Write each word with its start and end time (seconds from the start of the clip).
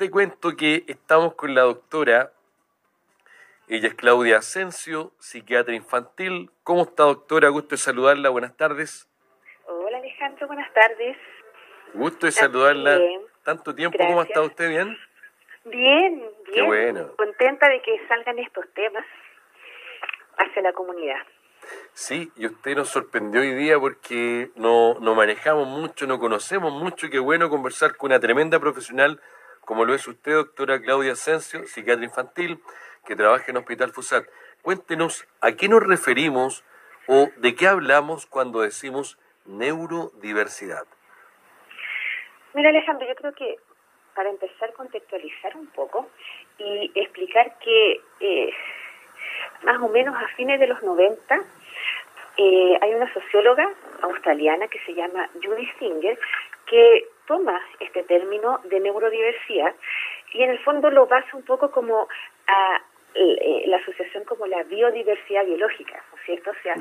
te 0.00 0.10
cuento 0.10 0.56
que 0.56 0.84
estamos 0.86 1.34
con 1.34 1.54
la 1.54 1.60
doctora, 1.60 2.32
ella 3.68 3.88
es 3.88 3.94
Claudia 3.94 4.38
Asensio, 4.38 5.12
psiquiatra 5.18 5.74
infantil. 5.74 6.50
¿Cómo 6.62 6.84
está 6.84 7.02
doctora? 7.02 7.50
Gusto 7.50 7.74
de 7.74 7.76
saludarla, 7.76 8.30
buenas 8.30 8.56
tardes. 8.56 9.10
Hola 9.66 9.98
Alejandro, 9.98 10.46
buenas 10.46 10.72
tardes. 10.72 11.18
Gusto 11.92 12.24
de 12.24 12.32
saludarla. 12.32 12.98
Tanto 13.42 13.74
tiempo, 13.74 13.98
¿cómo 13.98 14.22
ha 14.22 14.24
estado 14.24 14.46
usted? 14.46 14.70
¿Bien? 14.70 14.96
Bien, 15.66 16.18
bien. 16.18 16.30
Qué 16.54 16.62
bueno. 16.62 17.14
Contenta 17.18 17.68
de 17.68 17.82
que 17.82 18.00
salgan 18.08 18.38
estos 18.38 18.64
temas 18.72 19.04
hacia 20.38 20.62
la 20.62 20.72
comunidad. 20.72 21.20
Sí, 21.92 22.32
y 22.36 22.46
usted 22.46 22.74
nos 22.74 22.88
sorprendió 22.88 23.42
hoy 23.42 23.52
día 23.52 23.78
porque 23.78 24.50
no, 24.56 24.98
no 24.98 25.14
manejamos 25.14 25.68
mucho, 25.68 26.06
no 26.06 26.18
conocemos 26.18 26.72
mucho, 26.72 27.10
qué 27.10 27.18
bueno 27.18 27.50
conversar 27.50 27.98
con 27.98 28.12
una 28.12 28.18
tremenda 28.18 28.58
profesional 28.58 29.20
como 29.70 29.84
lo 29.84 29.94
es 29.94 30.08
usted, 30.08 30.32
doctora 30.32 30.82
Claudia 30.82 31.12
Asensio, 31.12 31.64
psiquiatra 31.64 32.04
infantil, 32.04 32.58
que 33.06 33.14
trabaja 33.14 33.52
en 33.52 33.56
Hospital 33.56 33.92
FUSAT. 33.92 34.24
Cuéntenos 34.62 35.28
a 35.40 35.52
qué 35.52 35.68
nos 35.68 35.80
referimos 35.80 36.64
o 37.06 37.28
de 37.36 37.54
qué 37.54 37.68
hablamos 37.68 38.26
cuando 38.26 38.62
decimos 38.62 39.16
neurodiversidad. 39.46 40.86
Mira 42.52 42.70
Alejandro, 42.70 43.06
yo 43.06 43.14
creo 43.14 43.32
que 43.32 43.58
para 44.16 44.28
empezar 44.30 44.72
contextualizar 44.72 45.56
un 45.56 45.68
poco 45.68 46.10
y 46.58 46.90
explicar 46.96 47.56
que 47.60 48.00
eh, 48.18 48.52
más 49.62 49.80
o 49.80 49.88
menos 49.88 50.16
a 50.16 50.26
fines 50.34 50.58
de 50.58 50.66
los 50.66 50.82
90 50.82 51.40
eh, 52.38 52.78
hay 52.80 52.92
una 52.92 53.12
socióloga 53.14 53.70
australiana 54.02 54.66
que 54.66 54.80
se 54.80 54.94
llama 54.94 55.28
Judy 55.40 55.70
Singer 55.78 56.18
que 56.66 57.06
toma 57.30 57.60
este 57.78 58.02
término 58.02 58.58
de 58.64 58.80
neurodiversidad 58.80 59.72
y 60.32 60.42
en 60.42 60.50
el 60.50 60.58
fondo 60.64 60.90
lo 60.90 61.06
basa 61.06 61.36
un 61.36 61.44
poco 61.44 61.70
como 61.70 62.08
a 62.48 62.82
eh, 63.14 63.62
la 63.66 63.76
asociación 63.76 64.24
como 64.24 64.48
la 64.48 64.64
biodiversidad 64.64 65.46
biológica, 65.46 66.02
¿no 66.10 66.18
es 66.18 66.24
cierto? 66.24 66.50
O 66.50 66.62
sea, 66.64 66.74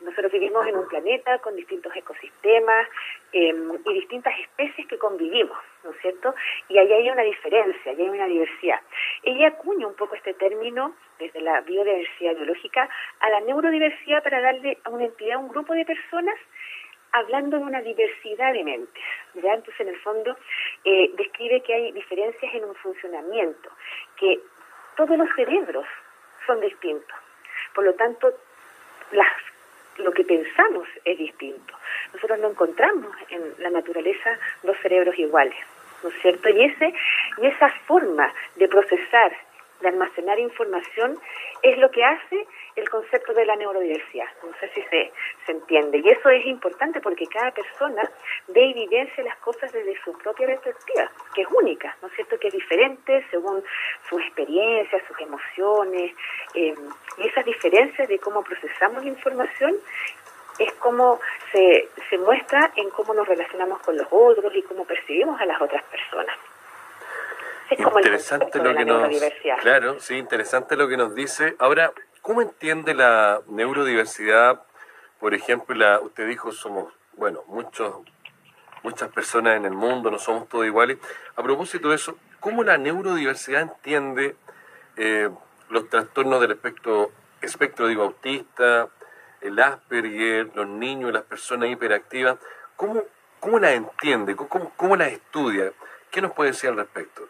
nosotros 0.00 0.32
vivimos 0.32 0.66
en 0.66 0.76
un 0.76 0.88
planeta 0.88 1.38
con 1.40 1.54
distintos 1.56 1.94
ecosistemas 1.94 2.88
em, 3.32 3.70
y 3.84 3.92
distintas 3.92 4.32
especies 4.40 4.86
que 4.88 4.96
convivimos, 4.96 5.58
¿no 5.84 5.90
es 5.90 5.96
cierto? 6.00 6.34
Y 6.70 6.78
ahí 6.78 6.90
hay 6.90 7.10
una 7.10 7.22
diferencia, 7.22 7.92
ahí 7.92 8.00
hay 8.00 8.08
una 8.08 8.26
diversidad. 8.26 8.80
Ella 9.22 9.48
acuña 9.48 9.86
un 9.86 9.94
poco 9.94 10.14
este 10.14 10.32
término 10.32 10.94
desde 11.18 11.42
la 11.42 11.60
biodiversidad 11.60 12.34
biológica 12.34 12.88
a 13.20 13.28
la 13.28 13.40
neurodiversidad 13.40 14.22
para 14.22 14.40
darle 14.40 14.78
a 14.84 14.88
una 14.88 15.04
entidad, 15.04 15.36
a 15.36 15.38
un 15.38 15.48
grupo 15.48 15.74
de 15.74 15.84
personas 15.84 16.36
hablando 17.12 17.58
de 17.58 17.64
una 17.64 17.82
diversidad 17.82 18.52
de 18.52 18.64
mentes. 18.64 19.02
¿ya? 19.34 19.54
Entonces, 19.54 19.80
en 19.80 19.88
el 19.88 20.00
fondo, 20.00 20.36
eh, 20.84 21.10
describe 21.14 21.62
que 21.62 21.74
hay 21.74 21.92
diferencias 21.92 22.54
en 22.54 22.64
un 22.64 22.74
funcionamiento, 22.76 23.70
que 24.16 24.40
todos 24.96 25.16
los 25.16 25.28
cerebros 25.36 25.86
son 26.46 26.60
distintos. 26.60 27.16
Por 27.74 27.84
lo 27.84 27.94
tanto, 27.94 28.32
las 29.12 29.28
lo 29.98 30.12
que 30.12 30.24
pensamos 30.24 30.88
es 31.04 31.18
distinto. 31.18 31.74
Nosotros 32.14 32.38
no 32.38 32.50
encontramos 32.50 33.14
en 33.28 33.54
la 33.58 33.70
naturaleza 33.70 34.38
dos 34.62 34.76
cerebros 34.78 35.18
iguales, 35.18 35.56
¿no 36.02 36.08
es 36.08 36.14
cierto? 36.22 36.48
Y, 36.48 36.64
ese, 36.64 36.94
y 37.38 37.46
esa 37.46 37.68
forma 37.86 38.32
de 38.56 38.68
procesar, 38.68 39.32
de 39.80 39.88
almacenar 39.88 40.38
información, 40.38 41.18
es 41.62 41.78
lo 41.78 41.90
que 41.90 42.04
hace 42.04 42.46
el 42.76 42.88
concepto 42.88 43.34
de 43.34 43.44
la 43.44 43.56
neurodiversidad. 43.56 44.28
No 44.42 44.52
sé 44.58 44.68
si 44.74 44.82
se, 44.82 45.12
se 45.46 45.52
entiende. 45.52 45.98
Y 45.98 46.08
eso 46.08 46.28
es 46.30 46.46
importante 46.46 47.00
porque 47.00 47.26
cada 47.26 47.50
persona 47.50 48.02
ve 48.48 48.62
y 48.62 48.74
vivencia 48.74 49.24
las 49.24 49.36
cosas 49.38 49.72
desde 49.72 49.96
su 50.02 50.12
propia 50.18 50.46
perspectiva, 50.46 51.10
que 51.34 51.42
es 51.42 51.48
única, 51.50 51.96
¿no 52.00 52.08
es 52.08 52.14
cierto? 52.14 52.38
Que 52.38 52.48
es 52.48 52.54
diferente 52.54 53.24
según 53.30 53.62
sus 54.08 54.20
experiencias, 54.22 55.02
sus 55.06 55.20
emociones. 55.20 56.14
Eh, 56.54 56.74
y 57.18 57.26
esas 57.26 57.44
diferencias 57.44 58.08
de 58.08 58.18
cómo 58.18 58.42
procesamos 58.42 59.04
la 59.04 59.10
información 59.10 59.76
es 60.58 60.72
como 60.74 61.20
se, 61.50 61.88
se 62.08 62.18
muestra 62.18 62.72
en 62.76 62.90
cómo 62.90 63.14
nos 63.14 63.26
relacionamos 63.26 63.80
con 63.80 63.96
los 63.96 64.06
otros 64.10 64.54
y 64.54 64.62
cómo 64.62 64.84
percibimos 64.84 65.40
a 65.40 65.46
las 65.46 65.60
otras 65.60 65.82
personas. 65.84 66.36
Es 67.70 67.82
como 67.82 67.98
interesante 67.98 68.58
lo 68.58 68.74
que 68.74 68.84
nos 68.84 69.08
claro 69.62 69.98
sí 69.98 70.16
interesante 70.16 70.76
lo 70.76 70.88
que 70.88 70.98
nos 70.98 71.14
dice 71.14 71.54
ahora 71.58 71.90
¿Cómo 72.22 72.40
entiende 72.40 72.94
la 72.94 73.42
neurodiversidad? 73.48 74.62
Por 75.18 75.34
ejemplo, 75.34 75.74
la, 75.74 75.98
usted 75.98 76.28
dijo, 76.28 76.52
somos, 76.52 76.94
bueno, 77.14 77.42
muchos, 77.48 77.96
muchas 78.84 79.10
personas 79.10 79.56
en 79.56 79.64
el 79.64 79.72
mundo, 79.72 80.08
no 80.08 80.20
somos 80.20 80.48
todos 80.48 80.64
iguales. 80.64 80.98
A 81.34 81.42
propósito 81.42 81.88
de 81.88 81.96
eso, 81.96 82.16
¿cómo 82.38 82.62
la 82.62 82.78
neurodiversidad 82.78 83.62
entiende 83.62 84.36
eh, 84.96 85.30
los 85.68 85.88
trastornos 85.88 86.40
del 86.40 86.52
espectro, 86.52 87.10
espectro 87.40 87.88
digo, 87.88 88.04
autista, 88.04 88.88
el 89.40 89.58
Asperger, 89.58 90.48
los 90.54 90.68
niños, 90.68 91.12
las 91.12 91.24
personas 91.24 91.70
hiperactivas? 91.70 92.38
¿Cómo, 92.76 93.02
cómo 93.40 93.58
la 93.58 93.72
entiende? 93.72 94.36
¿Cómo, 94.36 94.72
¿Cómo 94.76 94.94
las 94.94 95.10
estudia? 95.10 95.72
¿Qué 96.12 96.20
nos 96.20 96.30
puede 96.34 96.50
decir 96.52 96.70
al 96.70 96.76
respecto? 96.76 97.28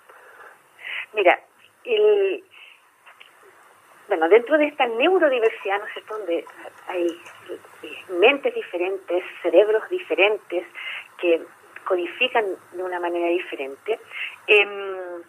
Mira, 1.14 1.41
el, 1.84 2.44
bueno, 4.12 4.28
dentro 4.28 4.58
de 4.58 4.66
esta 4.66 4.86
neurodiversidad, 4.86 5.78
¿no 5.78 5.86
es 5.86 5.92
cierto?, 5.94 6.18
donde 6.18 6.44
hay 6.86 7.18
mentes 8.20 8.54
diferentes, 8.54 9.24
cerebros 9.40 9.88
diferentes, 9.88 10.66
que 11.16 11.40
codifican 11.84 12.44
de 12.72 12.82
una 12.82 13.00
manera 13.00 13.28
diferente, 13.28 13.98
em, 14.46 15.22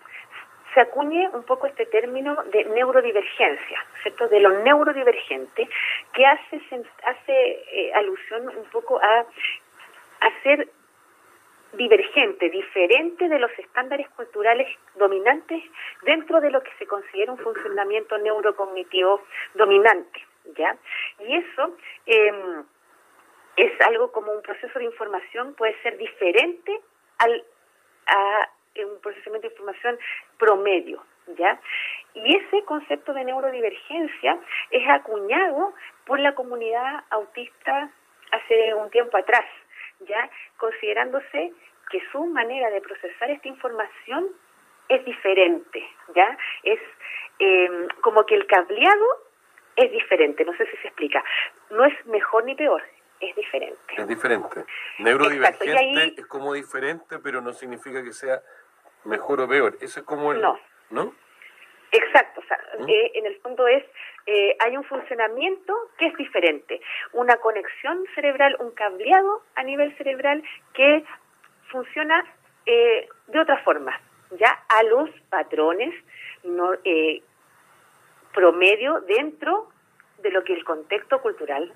se 0.73 0.81
acuñe 0.81 1.29
un 1.29 1.43
poco 1.43 1.67
este 1.67 1.85
término 1.85 2.35
de 2.51 2.65
neurodivergencia, 2.65 3.85
¿cierto? 4.01 4.27
De 4.27 4.41
lo 4.41 4.49
neurodivergente, 4.63 5.69
que 6.11 6.25
hace, 6.25 6.59
hace 7.05 7.63
eh, 7.71 7.93
alusión 7.93 8.49
un 8.49 8.65
poco 8.65 8.99
a 9.01 9.25
hacer 10.19 10.67
divergente, 11.73 12.49
diferente 12.49 13.27
de 13.27 13.39
los 13.39 13.51
estándares 13.57 14.09
culturales 14.09 14.67
dominantes 14.95 15.63
dentro 16.03 16.39
de 16.41 16.51
lo 16.51 16.61
que 16.61 16.71
se 16.79 16.85
considera 16.85 17.31
un 17.31 17.39
funcionamiento 17.39 18.17
neurocognitivo 18.17 19.21
dominante, 19.55 20.21
¿ya? 20.55 20.77
Y 21.19 21.35
eso 21.37 21.75
em, 22.05 22.63
es 23.55 23.81
algo 23.81 24.11
como 24.11 24.31
un 24.31 24.41
proceso 24.41 24.79
de 24.79 24.85
información 24.85 25.53
puede 25.55 25.79
ser 25.81 25.97
diferente 25.97 26.79
al 27.19 27.43
a 28.07 28.49
un 28.81 28.99
procesamiento 29.01 29.47
de 29.47 29.53
información 29.53 29.99
promedio, 30.37 31.03
¿ya? 31.37 31.59
Y 32.13 32.35
ese 32.35 32.63
concepto 32.65 33.13
de 33.13 33.23
neurodivergencia 33.23 34.37
es 34.71 34.89
acuñado 34.89 35.73
por 36.05 36.19
la 36.19 36.35
comunidad 36.35 37.03
autista 37.09 37.89
hace 38.31 38.73
un 38.73 38.89
tiempo 38.89 39.17
atrás, 39.17 39.45
ya 40.01 40.29
considerándose 40.57 41.53
que 41.93 42.01
su 42.11 42.25
manera 42.25 42.71
de 42.71 42.81
procesar 42.81 43.29
esta 43.29 43.47
información 43.47 44.27
es 44.89 45.05
diferente, 45.05 45.87
¿ya? 46.15 46.35
Es 46.63 46.79
em, 47.37 47.87
como 48.01 48.25
que 48.25 48.33
el 48.33 48.47
cableado 48.47 49.05
es 49.75 49.91
diferente, 49.91 50.43
no 50.43 50.57
sé 50.57 50.65
si 50.71 50.77
se 50.77 50.87
explica. 50.87 51.23
No 51.69 51.85
es 51.85 51.93
mejor 52.07 52.45
ni 52.45 52.55
peor, 52.55 52.81
es 53.19 53.35
diferente. 53.35 53.93
Es 53.95 54.07
diferente. 54.07 54.65
Neurodivergente 54.97 56.15
es 56.17 56.25
como 56.25 56.55
diferente, 56.55 57.19
pero 57.19 57.41
no 57.41 57.53
significa 57.53 58.03
que 58.03 58.11
sea 58.11 58.41
mejor 59.03 59.41
o 59.41 59.47
peor. 59.47 59.77
Eso 59.79 59.99
es 59.99 60.05
como 60.05 60.31
el... 60.31 60.41
No. 60.41 60.59
¿No? 60.89 61.13
Exacto, 61.91 62.41
o 62.41 62.43
sea, 62.45 62.59
¿Mm? 62.79 62.89
eh, 62.89 63.11
en 63.13 63.27
el 63.27 63.39
fondo 63.41 63.67
es, 63.67 63.83
eh, 64.25 64.57
hay 64.59 64.75
un 64.75 64.83
funcionamiento 64.83 65.75
que 65.99 66.07
es 66.07 66.17
diferente, 66.17 66.81
una 67.11 67.37
conexión 67.37 68.03
cerebral, 68.15 68.57
un 68.59 68.71
cableado 68.71 69.43
a 69.53 69.61
nivel 69.61 69.95
cerebral 69.95 70.43
que 70.73 71.03
funciona 71.73 72.23
eh, 72.65 73.09
de 73.27 73.39
otra 73.39 73.61
forma, 73.63 73.91
ya 74.39 74.63
a 74.69 74.83
los 74.83 75.09
patrones 75.29 75.93
no, 76.45 76.71
promedio 78.33 79.01
dentro 79.01 79.69
de 80.19 80.31
lo 80.31 80.43
que 80.43 80.53
el 80.53 80.63
contexto 80.63 81.21
cultural 81.21 81.73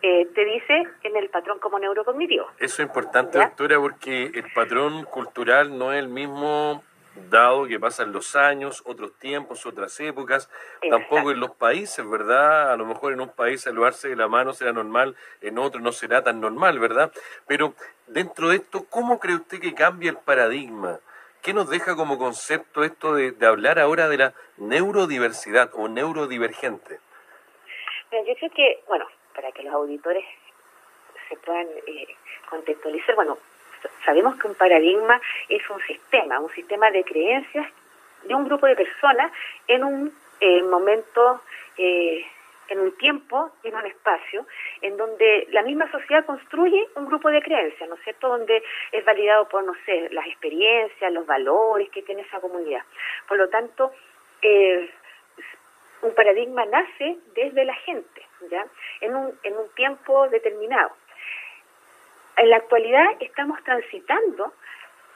te 0.00 0.44
dice 0.46 0.88
en 1.02 1.16
el 1.16 1.28
patrón 1.28 1.58
como 1.58 1.78
neurocognitivo. 1.78 2.46
Eso 2.58 2.82
es 2.82 2.88
importante, 2.88 3.36
doctora, 3.36 3.78
porque 3.78 4.30
el 4.32 4.50
patrón 4.54 5.04
cultural 5.04 5.76
no 5.76 5.92
es 5.92 5.98
el 5.98 6.08
mismo 6.08 6.82
dado 7.28 7.66
que 7.66 7.78
pasan 7.78 8.12
los 8.12 8.36
años, 8.36 8.82
otros 8.86 9.12
tiempos, 9.18 9.66
otras 9.66 9.98
épocas, 10.00 10.48
tampoco 10.88 11.30
en 11.30 11.40
los 11.40 11.50
países, 11.52 12.08
¿verdad? 12.08 12.72
A 12.72 12.76
lo 12.76 12.86
mejor 12.86 13.12
en 13.12 13.20
un 13.20 13.28
país 13.28 13.62
saludarse 13.62 14.08
de 14.08 14.16
la 14.16 14.28
mano 14.28 14.52
será 14.52 14.72
normal, 14.72 15.16
en 15.40 15.58
otro 15.58 15.80
no 15.80 15.92
será 15.92 16.22
tan 16.22 16.40
normal, 16.40 16.78
¿verdad? 16.78 17.12
Pero 17.46 17.74
dentro 18.06 18.48
de 18.48 18.56
esto, 18.56 18.86
¿cómo 18.88 19.18
cree 19.18 19.36
usted 19.36 19.60
que 19.60 19.74
cambia 19.74 20.10
el 20.10 20.16
paradigma? 20.16 21.00
¿Qué 21.42 21.54
nos 21.54 21.70
deja 21.70 21.96
como 21.96 22.18
concepto 22.18 22.84
esto 22.84 23.14
de, 23.14 23.34
hablar 23.46 23.78
ahora 23.78 24.08
de 24.08 24.18
la 24.18 24.34
neurodiversidad 24.58 25.70
o 25.74 25.88
neurodivergente? 25.88 26.98
yo 28.10 28.34
creo 28.34 28.50
que, 28.50 28.82
bueno, 28.88 29.06
para 29.34 29.52
que 29.52 29.62
los 29.62 29.72
auditores 29.72 30.24
se 31.28 31.36
puedan 31.36 31.66
eh, 31.86 32.08
contextualizar, 32.50 33.14
bueno, 33.14 33.38
sabemos 34.04 34.36
que 34.36 34.46
un 34.46 34.54
paradigma 34.54 35.20
es 35.48 35.68
un 35.70 35.80
sistema, 35.82 36.40
un 36.40 36.50
sistema 36.50 36.90
de 36.90 37.04
creencias 37.04 37.66
de 38.24 38.34
un 38.34 38.44
grupo 38.44 38.66
de 38.66 38.76
personas 38.76 39.32
en 39.66 39.84
un 39.84 40.12
eh, 40.40 40.62
momento, 40.62 41.42
eh, 41.76 42.24
en 42.68 42.80
un 42.80 42.96
tiempo, 42.96 43.50
en 43.64 43.74
un 43.74 43.86
espacio, 43.86 44.46
en 44.80 44.96
donde 44.96 45.48
la 45.50 45.62
misma 45.62 45.90
sociedad 45.90 46.24
construye 46.24 46.88
un 46.94 47.06
grupo 47.06 47.30
de 47.30 47.42
creencias, 47.42 47.88
¿no 47.88 47.96
es 47.96 48.02
cierto?, 48.02 48.28
donde 48.28 48.62
es 48.92 49.04
validado 49.04 49.48
por, 49.48 49.64
no 49.64 49.74
sé, 49.84 50.08
las 50.10 50.26
experiencias, 50.26 51.12
los 51.12 51.26
valores 51.26 51.90
que 51.90 52.02
tiene 52.02 52.22
esa 52.22 52.40
comunidad. 52.40 52.82
Por 53.26 53.38
lo 53.38 53.48
tanto, 53.48 53.92
eh, 54.42 54.90
un 56.02 56.14
paradigma 56.14 56.64
nace 56.64 57.18
desde 57.34 57.64
la 57.64 57.74
gente, 57.74 58.22
¿ya?, 58.50 58.64
en 59.00 59.16
un, 59.16 59.38
en 59.42 59.56
un 59.56 59.68
tiempo 59.70 60.28
determinado. 60.28 60.92
En 62.40 62.48
la 62.48 62.56
actualidad 62.56 63.04
estamos 63.20 63.62
transitando 63.64 64.54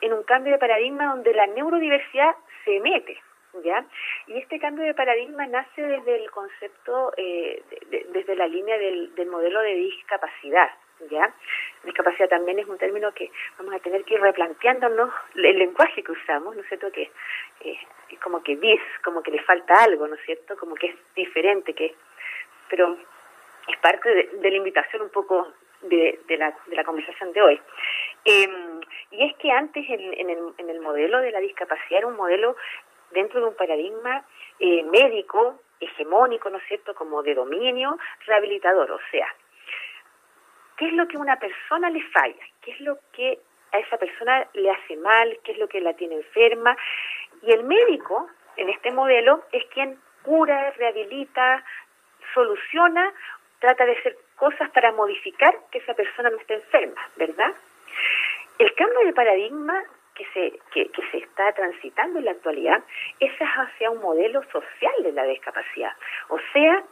en 0.03 0.13
un 0.13 0.25
cambio 0.25 0.53
de 0.53 0.59
paradigma 0.59 1.07
donde 1.07 1.33
la 1.33 1.47
neurodiversidad 1.47 2.37
se 2.67 2.79
mete, 2.81 3.19
¿ya? 3.63 3.83
Y 4.27 4.37
este 4.37 4.61
cambio 4.61 4.85
de 4.85 4.93
paradigma 4.93 5.47
nace 5.47 5.81
desde 5.81 6.23
el 6.23 6.31
concepto, 6.31 7.15
eh, 7.17 7.63
desde 8.11 8.37
la 8.37 8.47
línea 8.47 8.77
del, 8.77 9.27
modelo 9.31 9.63
de 9.63 9.75
discapacidad, 9.75 10.69
¿ya? 11.09 11.33
Discapacidad 11.83 12.29
también 12.29 12.59
es 12.59 12.67
un 12.67 12.77
término 12.77 13.11
que 13.15 13.31
vamos 13.57 13.73
a 13.73 13.79
tener 13.79 14.05
que 14.05 14.17
ir 14.17 14.21
replanteándonos 14.21 15.09
el 15.35 15.59
lenguaje 15.59 16.03
que 16.03 16.13
usamos, 16.13 16.55
¿no 16.55 16.61
es 16.61 16.69
cierto? 16.69 16.93
Que 16.93 17.11
eh, 17.63 17.79
es 18.11 18.21
como 18.21 18.43
que 18.43 18.57
bis, 18.57 18.83
como 19.03 19.23
que 19.23 19.31
le 19.31 19.43
falta 19.45 19.83
algo, 19.83 20.07
¿no 20.07 20.17
es 20.17 20.25
cierto? 20.27 20.59
Como 20.59 20.75
que 20.75 20.89
es 20.89 20.97
diferente, 21.15 21.73
que 21.73 21.95
pero 22.69 22.99
es 23.67 23.79
parte 23.79 24.29
de, 24.31 24.51
la 24.51 24.57
invitación 24.59 25.01
un 25.01 25.09
poco 25.09 25.55
de, 25.85 26.37
la, 26.39 26.55
de 26.67 26.77
la 26.77 26.85
conversación 26.85 27.33
de 27.33 27.43
hoy. 27.43 27.61
Em, 28.25 28.81
y 29.11 29.27
es 29.27 29.37
que 29.37 29.51
antes 29.51 29.85
en, 29.89 30.31
el, 30.31 30.55
en 30.59 30.71
el 30.71 30.81
modelo 30.81 31.21
de 31.21 31.31
la 31.31 31.41
discapacidad 31.41 31.99
era 31.99 32.07
un 32.07 32.17
modelo 32.17 32.57
dentro 33.11 33.41
de 33.41 33.47
un 33.47 33.55
paradigma 33.55 34.25
eh, 34.59 34.83
médico, 34.85 35.61
hegemónico, 35.81 36.51
¿no 36.51 36.59
es 36.59 36.65
cierto?, 36.65 36.95
como 36.95 37.23
de 37.23 37.35
dominio, 37.35 37.99
rehabilitador, 38.27 38.91
o 38.91 39.01
sea, 39.11 39.27
¿qué 40.77 40.87
es 40.87 40.93
lo 40.95 41.07
que 41.07 41.17
a 41.17 41.21
una 41.21 41.39
persona 41.39 41.91
le 41.91 42.03
falla? 42.03 42.45
¿Qué 42.63 42.73
es 42.73 42.81
lo 42.81 42.99
que 43.13 43.39
a 43.73 43.79
esa 43.79 43.97
persona 43.99 44.47
le 44.55 44.71
hace 44.71 44.97
mal? 44.97 45.39
¿Qué 45.45 45.53
es 45.53 45.59
lo 45.59 45.69
que 45.69 45.81
la 45.81 45.95
tiene 45.95 46.17
enferma? 46.17 46.77
Y 47.43 47.53
el 47.53 47.65
médico, 47.65 48.29
en 48.57 48.69
este 48.71 48.91
modelo, 48.91 49.45
es 49.53 49.65
quien 49.67 49.99
cura, 50.23 50.71
rehabilita, 50.73 51.65
soluciona, 52.33 53.13
trata 53.61 53.85
de 53.85 53.93
hacer 53.93 54.17
cosas 54.37 54.71
para 54.71 54.93
modificar 54.93 55.55
que 55.71 55.79
esa 55.79 55.95
persona 55.95 56.31
no 56.31 56.37
esté 56.39 56.55
enferma, 56.55 57.01
¿verdad? 57.17 57.53
El 58.59 58.75
cambio 58.75 59.01
de 59.05 59.13
paradigma 59.13 59.83
que 60.15 60.25
se, 60.33 60.59
que, 60.73 60.91
se 61.11 61.19
está 61.19 61.53
transitando 61.53 62.19
en 62.19 62.27
la 62.27 62.31
actualidad 62.33 62.83
es 63.19 63.33
hacia 63.39 63.91
un 63.91 64.01
modelo 64.01 64.43
social 64.51 64.95
de 65.03 65.13
la 65.13 65.25
discapacidad. 65.25 65.93
O 66.29 66.39
sea, 66.53 66.83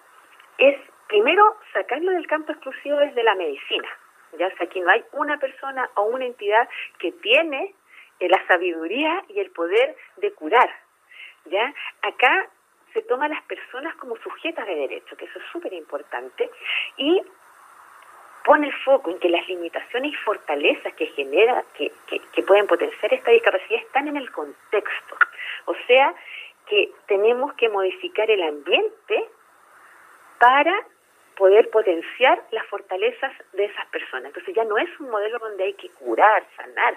es 0.58 0.76
primero 1.08 1.56
sacarlo 1.72 2.12
del 2.12 2.26
campo 2.26 2.52
exclusivo 2.52 2.98
desde 2.98 3.22
la 3.22 3.34
medicina. 3.34 3.88
Ya 4.38 4.48
sea, 4.56 4.66
aquí 4.66 4.80
no 4.80 4.90
hay 4.90 5.04
una 5.12 5.38
persona 5.38 5.88
o 5.94 6.02
una 6.02 6.24
entidad 6.24 6.68
que 6.98 7.12
tiene 7.12 7.74
eh, 8.18 8.28
la 8.28 8.44
sabiduría 8.46 9.22
y 9.28 9.40
el 9.40 9.50
poder 9.50 9.94
de 10.16 10.32
curar. 10.32 10.70
¿ya? 11.46 11.72
Acá 12.02 12.48
se 12.92 13.02
toma 13.02 13.26
a 13.26 13.28
las 13.28 13.42
personas 13.42 13.94
como 13.96 14.16
sujetas 14.16 14.66
de 14.66 14.74
derecho, 14.74 15.16
que 15.16 15.24
eso 15.24 15.38
es 15.38 15.44
súper 15.52 15.72
importante, 15.72 16.50
y 16.96 17.22
pone 18.44 18.66
el 18.66 18.72
foco 18.84 19.10
en 19.10 19.18
que 19.18 19.28
las 19.28 19.46
limitaciones 19.48 20.12
y 20.12 20.16
fortalezas 20.16 20.92
que 20.94 21.06
genera, 21.06 21.64
que, 21.74 21.92
que, 22.06 22.42
pueden 22.42 22.66
potenciar 22.66 23.14
esta 23.14 23.30
discapacidad 23.30 23.80
están 23.80 24.08
en 24.08 24.16
el 24.16 24.30
contexto. 24.32 25.16
O 25.66 25.74
sea, 25.86 26.14
que 26.66 26.90
tenemos 27.06 27.52
que 27.54 27.68
modificar 27.68 28.30
el 28.30 28.42
ambiente 28.42 29.28
para 30.38 30.74
poder 31.42 31.70
potenciar 31.70 32.40
las 32.52 32.64
fortalezas 32.68 33.32
de 33.52 33.64
esas 33.64 33.84
personas. 33.86 34.26
Entonces 34.26 34.54
ya 34.54 34.62
no 34.62 34.78
es 34.78 34.88
un 35.00 35.10
modelo 35.10 35.40
donde 35.40 35.64
hay 35.64 35.72
que 35.72 35.90
curar, 35.90 36.44
sanar, 36.56 36.96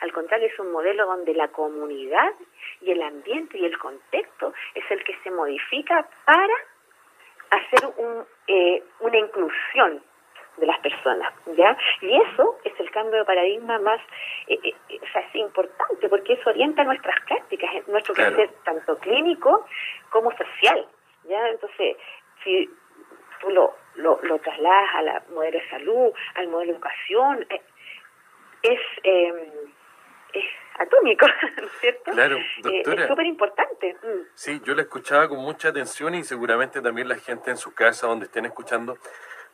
al 0.00 0.12
contrario 0.12 0.48
es 0.48 0.58
un 0.58 0.70
modelo 0.70 1.06
donde 1.06 1.32
la 1.32 1.48
comunidad 1.48 2.34
y 2.82 2.90
el 2.90 3.00
ambiente 3.00 3.56
y 3.56 3.64
el 3.64 3.78
contexto 3.78 4.52
es 4.74 4.84
el 4.90 5.02
que 5.02 5.16
se 5.24 5.30
modifica 5.30 6.06
para 6.26 6.54
hacer 7.48 7.88
un, 7.96 8.26
eh, 8.48 8.82
una 9.00 9.16
inclusión 9.16 10.02
de 10.58 10.66
las 10.66 10.78
personas, 10.80 11.32
¿ya? 11.56 11.74
Y 12.02 12.20
eso 12.20 12.58
es 12.64 12.78
el 12.78 12.90
cambio 12.90 13.20
de 13.20 13.24
paradigma 13.24 13.78
más, 13.78 14.02
eh, 14.46 14.58
eh, 14.62 15.00
o 15.02 15.06
sea, 15.10 15.22
es 15.22 15.34
importante 15.36 16.06
porque 16.10 16.34
eso 16.34 16.50
orienta 16.50 16.84
nuestras 16.84 17.18
prácticas, 17.24 17.70
nuestro 17.88 18.12
claro. 18.12 18.44
tanto 18.62 18.98
clínico 18.98 19.66
como 20.10 20.30
social, 20.36 20.86
¿ya? 21.24 21.48
Entonces, 21.48 21.96
si 22.44 22.68
tú 23.40 23.50
lo, 23.50 23.76
lo, 23.96 24.20
lo 24.22 24.38
trasladas 24.38 24.94
a 24.94 25.02
la 25.02 25.24
modelo 25.30 25.58
de 25.58 25.70
salud, 25.70 26.12
al 26.34 26.48
modelo 26.48 26.72
de 26.72 26.76
educación, 26.78 27.46
eh, 27.50 27.62
es, 28.62 28.80
eh, 29.04 29.52
es 30.32 30.44
atómico, 30.78 31.26
¿no 31.26 31.66
es 31.66 31.72
cierto? 31.80 32.12
Claro, 32.12 32.38
doctora. 32.62 33.02
es 33.02 33.08
súper 33.08 33.26
importante. 33.26 33.94
Mm. 34.02 34.26
Sí, 34.34 34.60
yo 34.64 34.74
la 34.74 34.82
escuchaba 34.82 35.28
con 35.28 35.38
mucha 35.38 35.68
atención 35.68 36.14
y 36.14 36.24
seguramente 36.24 36.80
también 36.80 37.08
la 37.08 37.16
gente 37.16 37.50
en 37.50 37.56
su 37.56 37.74
casa 37.74 38.06
donde 38.06 38.26
estén 38.26 38.46
escuchando 38.46 38.98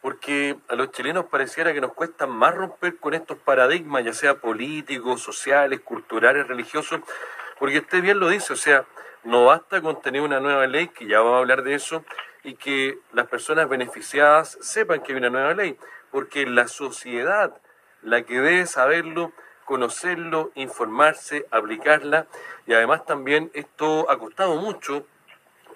porque 0.02 0.56
a 0.68 0.74
los 0.74 0.90
chilenos 0.90 1.26
pareciera 1.26 1.72
que 1.72 1.80
nos 1.80 1.94
cuesta 1.94 2.26
más 2.26 2.54
romper 2.54 2.96
con 2.96 3.14
estos 3.14 3.38
paradigmas, 3.38 4.04
ya 4.04 4.12
sea 4.12 4.34
políticos, 4.34 5.22
sociales, 5.22 5.80
culturales, 5.80 6.48
religiosos, 6.48 7.00
porque 7.58 7.78
usted 7.78 8.02
bien 8.02 8.18
lo 8.18 8.28
dice, 8.28 8.52
o 8.52 8.56
sea, 8.56 8.84
no 9.24 9.46
basta 9.46 9.80
con 9.80 10.00
tener 10.00 10.22
una 10.22 10.40
nueva 10.40 10.66
ley, 10.66 10.88
que 10.88 11.06
ya 11.06 11.20
vamos 11.20 11.36
a 11.36 11.38
hablar 11.38 11.62
de 11.62 11.74
eso, 11.74 12.04
y 12.44 12.54
que 12.54 12.98
las 13.12 13.28
personas 13.28 13.68
beneficiadas 13.68 14.58
sepan 14.60 15.00
que 15.00 15.12
hay 15.12 15.18
una 15.18 15.30
nueva 15.30 15.54
ley, 15.54 15.76
porque 16.10 16.46
la 16.46 16.68
sociedad, 16.68 17.56
la 18.02 18.22
que 18.22 18.40
debe 18.40 18.66
saberlo, 18.66 19.32
conocerlo, 19.64 20.50
informarse, 20.54 21.46
aplicarla, 21.50 22.26
y 22.66 22.74
además 22.74 23.06
también 23.06 23.50
esto 23.54 24.10
ha 24.10 24.18
costado 24.18 24.56
mucho 24.56 25.06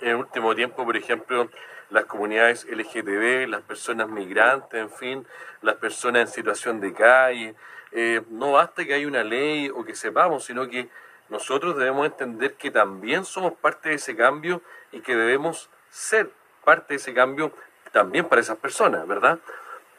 en 0.01 0.09
el 0.09 0.17
último 0.17 0.55
tiempo, 0.55 0.85
por 0.85 0.97
ejemplo, 0.97 1.49
las 1.91 2.05
comunidades 2.07 2.67
LGTB, 2.69 3.49
las 3.49 3.63
personas 3.63 4.09
migrantes, 4.09 4.81
en 4.81 4.91
fin, 4.91 5.27
las 5.63 5.77
personas 5.77 6.23
en 6.23 6.29
situación 6.29 6.81
de 6.81 6.93
calle. 6.93 7.55
Eh, 7.93 8.23
no 8.31 8.53
basta 8.53 8.85
que 8.85 8.95
haya 8.95 9.07
una 9.07 9.23
ley 9.23 9.71
o 9.71 9.85
que 9.85 9.95
sepamos, 9.95 10.45
sino 10.45 10.69
que 10.69 10.89
nosotros 11.29 11.77
debemos 11.77 12.07
entender 12.07 12.55
que 12.55 12.71
también 12.71 13.25
somos 13.25 13.53
parte 13.55 13.91
de 13.91 13.97
ese 13.97 14.17
cambio 14.17 14.63
y 14.93 15.01
que 15.01 15.15
debemos 15.15 15.71
ser 15.91 16.31
parte 16.65 16.95
de 16.95 16.97
ese 16.97 17.15
cambio 17.15 17.53
también 17.93 18.27
para 18.27 18.41
esas 18.41 18.59
personas, 18.59 19.07
¿verdad? 19.07 19.39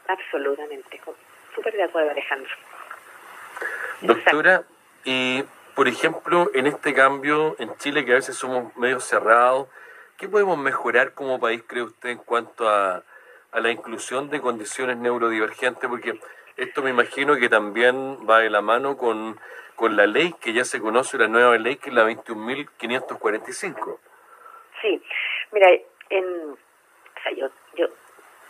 Absolutamente, 0.06 1.00
súper 1.54 1.74
de 1.74 1.82
acuerdo 1.82 2.10
Alejandro. 2.10 2.50
Doctora, 4.00 4.62
y 5.04 5.44
por 5.74 5.88
ejemplo, 5.88 6.50
en 6.54 6.66
este 6.66 6.94
cambio 6.94 7.56
en 7.58 7.76
Chile 7.78 8.04
que 8.04 8.12
a 8.12 8.16
veces 8.16 8.36
somos 8.36 8.74
medio 8.76 9.00
cerrados, 9.00 9.68
¿Qué 10.18 10.28
podemos 10.28 10.58
mejorar 10.58 11.12
como 11.14 11.38
país, 11.38 11.62
cree 11.64 11.84
usted, 11.84 12.08
en 12.08 12.18
cuanto 12.18 12.68
a, 12.68 13.04
la 13.52 13.70
inclusión 13.70 14.30
de 14.30 14.40
condiciones 14.40 14.96
neurodivergentes? 14.96 15.88
Porque 15.88 16.18
esto 16.56 16.82
me 16.82 16.90
imagino 16.90 17.36
que 17.36 17.48
también 17.48 18.28
va 18.28 18.40
de 18.40 18.50
la 18.50 18.60
mano 18.60 18.96
con, 18.96 19.38
la 19.86 20.06
ley 20.06 20.34
que 20.40 20.52
ya 20.52 20.64
se 20.64 20.80
conoce, 20.80 21.18
la 21.18 21.28
nueva 21.28 21.56
ley, 21.58 21.76
que 21.76 21.90
es 21.90 21.94
la 21.94 22.04
21.545. 22.04 23.98
Sí, 24.82 25.02
mira, 25.52 25.68
en, 26.10 26.24
o 26.24 26.56
sea, 27.22 27.32
yo, 27.32 27.48
yo, 27.76 27.86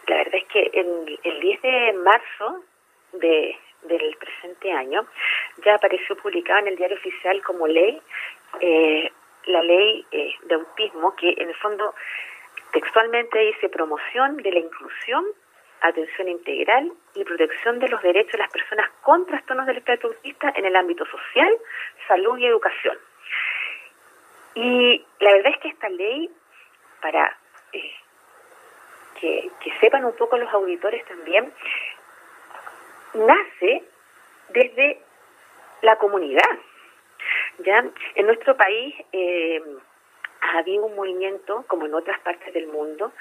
la 0.06 0.16
verdad 0.16 0.34
es 0.34 0.44
que 0.44 0.70
el, 0.72 1.20
el 1.22 1.40
10 1.40 1.62
de 1.62 1.92
marzo 2.04 2.64
de, 3.12 3.56
del 3.82 4.16
presente 4.16 4.72
año 4.72 5.06
ya 5.64 5.74
apareció 5.74 6.16
publicada 6.16 6.60
en 6.60 6.68
el 6.68 6.76
diario 6.76 6.96
oficial 6.96 7.42
como 7.42 7.66
ley 7.66 8.00
eh, 8.60 9.10
la 9.46 9.62
ley 9.62 10.04
eh, 10.10 10.34
de 10.44 10.54
autismo 10.54 11.14
que 11.16 11.34
en 11.36 11.48
el 11.48 11.54
fondo 11.56 11.94
textualmente 12.72 13.38
dice 13.38 13.68
promoción 13.68 14.36
de 14.38 14.52
la 14.52 14.58
inclusión, 14.58 15.24
atención 15.80 16.28
integral 16.28 16.92
y 17.14 17.24
protección 17.24 17.78
de 17.78 17.88
los 17.88 18.02
derechos 18.02 18.32
de 18.32 18.38
las 18.38 18.50
personas 18.50 18.90
con 19.02 19.26
trastornos 19.26 19.66
del 19.66 19.78
espectro 19.78 20.10
autista 20.10 20.52
en 20.54 20.64
el 20.64 20.76
ámbito 20.76 21.04
social, 21.06 21.56
salud 22.06 22.38
y 22.38 22.46
educación. 22.46 22.98
Y 24.54 25.04
la 25.20 25.32
verdad 25.32 25.52
es 25.54 25.58
que 25.60 25.68
esta 25.68 25.88
ley, 25.88 26.30
para 27.00 27.36
eh, 27.72 27.94
que, 29.20 29.50
que 29.60 29.72
sepan 29.80 30.04
un 30.04 30.16
poco 30.16 30.36
los 30.36 30.52
auditores 30.52 31.04
también, 31.06 31.52
nace 33.14 33.84
desde 34.48 35.00
la 35.82 35.96
comunidad, 35.96 36.48
ya 37.58 37.84
en 38.14 38.26
nuestro 38.26 38.56
país 38.56 38.94
eh, 39.12 39.62
ha 40.40 40.58
habido 40.58 40.86
un 40.86 40.96
movimiento, 40.96 41.64
como 41.66 41.86
en 41.86 41.94
otras 41.94 42.18
partes 42.20 42.52
del 42.54 42.68
mundo, 42.68 43.12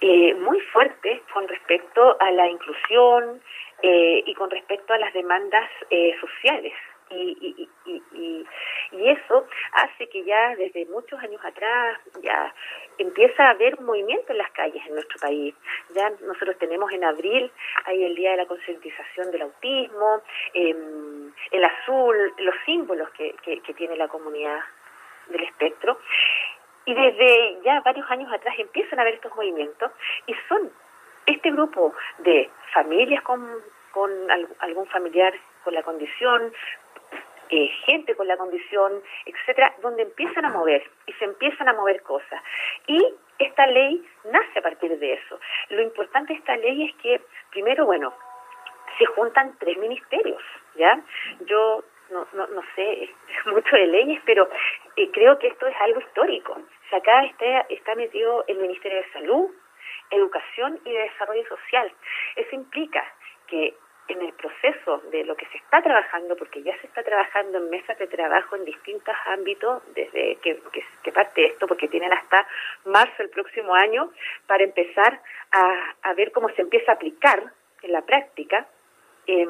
eh, 0.00 0.34
muy 0.34 0.60
fuerte 0.72 1.22
con 1.32 1.46
respecto 1.48 2.16
a 2.20 2.30
la 2.30 2.48
inclusión, 2.48 3.40
eh, 3.82 4.22
y 4.26 4.34
con 4.34 4.50
respecto 4.50 4.92
a 4.92 4.98
las 4.98 5.12
demandas 5.14 5.68
eh, 5.88 6.14
sociales. 6.20 6.74
Y, 7.08 7.66
y, 7.86 8.00
y, 8.12 8.46
y, 8.92 9.08
eso 9.08 9.44
hace 9.72 10.08
que 10.08 10.22
ya 10.22 10.54
desde 10.54 10.86
muchos 10.86 11.18
años 11.20 11.44
atrás 11.44 11.98
ya 12.22 12.54
empieza 12.98 13.46
a 13.46 13.50
haber 13.50 13.80
movimiento 13.80 14.30
en 14.30 14.38
las 14.38 14.50
calles 14.52 14.80
en 14.86 14.94
nuestro 14.94 15.18
país. 15.18 15.54
Ya 15.92 16.08
nosotros 16.20 16.56
tenemos 16.58 16.92
en 16.92 17.02
abril 17.02 17.50
ahí 17.86 18.04
el 18.04 18.14
Día 18.14 18.32
de 18.32 18.36
la 18.36 18.46
Concientización 18.46 19.32
del 19.32 19.42
Autismo, 19.42 20.22
em, 20.54 21.32
el 21.50 21.64
azul, 21.64 22.32
los 22.38 22.54
símbolos 22.64 23.10
que, 23.10 23.34
que, 23.42 23.60
que 23.60 23.74
tiene 23.74 23.96
la 23.96 24.06
comunidad 24.06 24.60
del 25.28 25.42
espectro. 25.42 25.98
Y 26.84 26.94
desde 26.94 27.60
ya 27.62 27.80
varios 27.80 28.10
años 28.10 28.32
atrás 28.32 28.54
empiezan 28.58 28.98
a 28.98 29.02
haber 29.02 29.14
estos 29.14 29.34
movimientos 29.36 29.92
y 30.26 30.34
son 30.48 30.70
este 31.26 31.50
grupo 31.50 31.94
de 32.18 32.50
familias 32.72 33.22
con, 33.22 33.46
con 33.92 34.10
algún 34.60 34.86
familiar 34.86 35.34
con 35.62 35.74
la 35.74 35.82
condición, 35.82 36.52
eh, 37.50 37.68
gente 37.84 38.14
con 38.14 38.28
la 38.28 38.36
condición, 38.36 39.02
etcétera, 39.26 39.74
donde 39.82 40.02
empiezan 40.02 40.44
a 40.44 40.50
mover 40.50 40.88
y 41.06 41.12
se 41.14 41.24
empiezan 41.24 41.68
a 41.68 41.72
mover 41.72 42.00
cosas. 42.02 42.40
Y 42.86 43.04
esta 43.38 43.66
ley 43.66 44.06
nace 44.24 44.58
a 44.58 44.62
partir 44.62 44.96
de 44.98 45.14
eso. 45.14 45.40
Lo 45.70 45.82
importante 45.82 46.32
de 46.32 46.38
esta 46.38 46.56
ley 46.56 46.88
es 46.88 46.94
que, 47.02 47.20
primero, 47.50 47.86
bueno, 47.86 48.14
se 48.98 49.06
juntan 49.06 49.56
tres 49.58 49.76
ministerios, 49.78 50.42
¿ya? 50.76 51.00
Yo 51.40 51.82
no, 52.10 52.26
no, 52.32 52.46
no 52.48 52.62
sé 52.74 53.10
mucho 53.46 53.76
de 53.76 53.86
leyes, 53.86 54.20
pero 54.24 54.48
eh, 54.96 55.10
creo 55.12 55.38
que 55.38 55.48
esto 55.48 55.66
es 55.66 55.76
algo 55.80 56.00
histórico. 56.00 56.60
O 56.92 56.96
acá 56.96 57.24
está, 57.24 57.60
está 57.68 57.94
metido 57.94 58.44
el 58.48 58.58
Ministerio 58.58 58.98
de 58.98 59.12
Salud, 59.12 59.50
Educación 60.10 60.80
y 60.84 60.92
de 60.92 61.02
Desarrollo 61.02 61.46
Social. 61.48 61.92
Eso 62.36 62.54
implica 62.54 63.04
que 63.46 63.74
en 64.08 64.22
el 64.22 64.32
proceso 64.32 64.98
de 65.12 65.24
lo 65.24 65.36
que 65.36 65.46
se 65.46 65.58
está 65.58 65.80
trabajando, 65.82 66.34
porque 66.36 66.62
ya 66.62 66.76
se 66.80 66.88
está 66.88 67.02
trabajando 67.04 67.58
en 67.58 67.70
mesas 67.70 67.96
de 67.96 68.08
trabajo 68.08 68.56
en 68.56 68.64
distintos 68.64 69.14
ámbitos 69.26 69.82
desde 69.94 70.36
que, 70.36 70.60
que, 71.04 71.12
parte 71.12 71.46
esto, 71.46 71.68
porque 71.68 71.86
tienen 71.86 72.12
hasta 72.12 72.46
marzo 72.86 73.14
del 73.18 73.30
próximo 73.30 73.74
año 73.74 74.10
para 74.48 74.64
empezar 74.64 75.20
a, 75.52 75.94
a 76.02 76.14
ver 76.14 76.32
cómo 76.32 76.48
se 76.50 76.62
empieza 76.62 76.90
a 76.90 76.94
aplicar 76.96 77.52
en 77.82 77.92
la 77.92 78.02
práctica. 78.02 78.66
Eh, 79.28 79.46